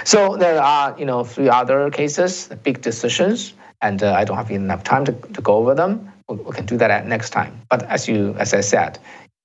So 0.04 0.36
there 0.36 0.62
are, 0.62 0.96
you 1.00 1.06
know, 1.06 1.24
three 1.24 1.50
other 1.50 1.90
cases, 1.90 2.50
big 2.64 2.82
decisions, 2.82 3.54
and 3.82 4.04
uh, 4.04 4.14
I 4.14 4.26
don't 4.26 4.36
have 4.36 4.52
enough 4.52 4.84
time 4.84 5.06
to, 5.06 5.14
to 5.14 5.42
go 5.42 5.56
over 5.56 5.74
them. 5.74 6.12
We, 6.28 6.36
we 6.36 6.52
can 6.52 6.66
do 6.66 6.78
that 6.78 6.92
at 6.92 7.08
next 7.08 7.30
time. 7.30 7.62
But 7.70 7.84
as 7.84 8.08
you, 8.10 8.36
as 8.38 8.54
I 8.54 8.60
said, 8.60 9.00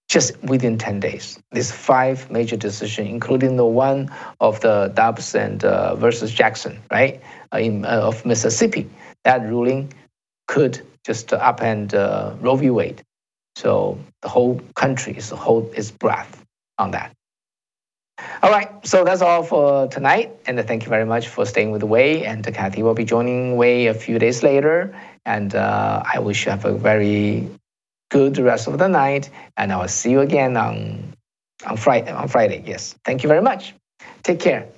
just 0.09 0.41
within 0.43 0.77
10 0.77 1.01
days, 1.01 1.39
these 1.53 1.71
five 1.71 2.31
major 2.31 2.57
decisions, 2.57 3.09
including 3.09 3.57
the 3.57 3.65
one 3.65 4.11
of 4.41 4.61
the 4.61 4.93
Dobbs 4.95 5.35
and 5.35 5.65
uh, 5.65 5.95
versus 5.95 6.33
Jackson, 6.33 6.81
right, 6.91 7.21
uh, 7.53 7.59
in, 7.59 7.85
uh, 7.85 8.01
of 8.03 8.27
Mississippi, 8.27 8.91
that 9.23 9.43
ruling 9.43 9.93
could 10.47 10.81
just 11.05 11.29
upend 11.29 11.95
uh, 11.95 12.35
Roe 12.41 12.57
v. 12.57 12.71
Wade. 12.71 13.03
So 13.57 13.99
the 14.23 14.29
whole 14.29 14.61
country 14.75 15.17
is 15.17 15.31
hold 15.31 15.73
its 15.75 15.91
breath 15.91 16.45
on 16.79 16.91
that. 16.93 17.13
All 18.43 18.51
right, 18.51 18.69
so 18.87 19.05
that's 19.05 19.23
all 19.23 19.43
for 19.43 19.89
tonight, 19.89 20.31
and 20.47 20.59
thank 20.67 20.85
you 20.85 20.89
very 20.89 21.05
much 21.05 21.29
for 21.29 21.45
staying 21.45 21.73
with 21.73 21.83
Wei. 21.83 22.25
And 22.25 22.45
Kathy 22.45 22.83
will 22.83 22.95
be 22.95 23.05
joining 23.05 23.57
Wei 23.57 23.89
a 23.89 23.95
few 23.95 24.19
days 24.19 24.43
later, 24.43 24.95
and 25.25 25.55
uh, 25.55 26.03
I 26.05 26.21
wish 26.21 26.45
you 26.45 26.51
have 26.51 26.65
a 26.65 26.75
very 26.75 27.49
good 28.11 28.39
rest 28.39 28.69
of 28.69 28.79
the 28.79 28.89
night, 28.89 29.31
and 29.57 29.73
I 29.73 29.77
will 29.81 29.89
see 29.89 30.11
you 30.11 30.21
again 30.21 30.57
on 30.57 31.15
on 31.67 31.77
Friday. 31.77 32.13
On 32.13 32.29
Friday, 32.29 32.63
yes. 32.67 32.95
Thank 33.05 33.23
you 33.23 33.29
very 33.29 33.43
much. 33.43 33.75
Take 34.23 34.41
care. 34.41 34.69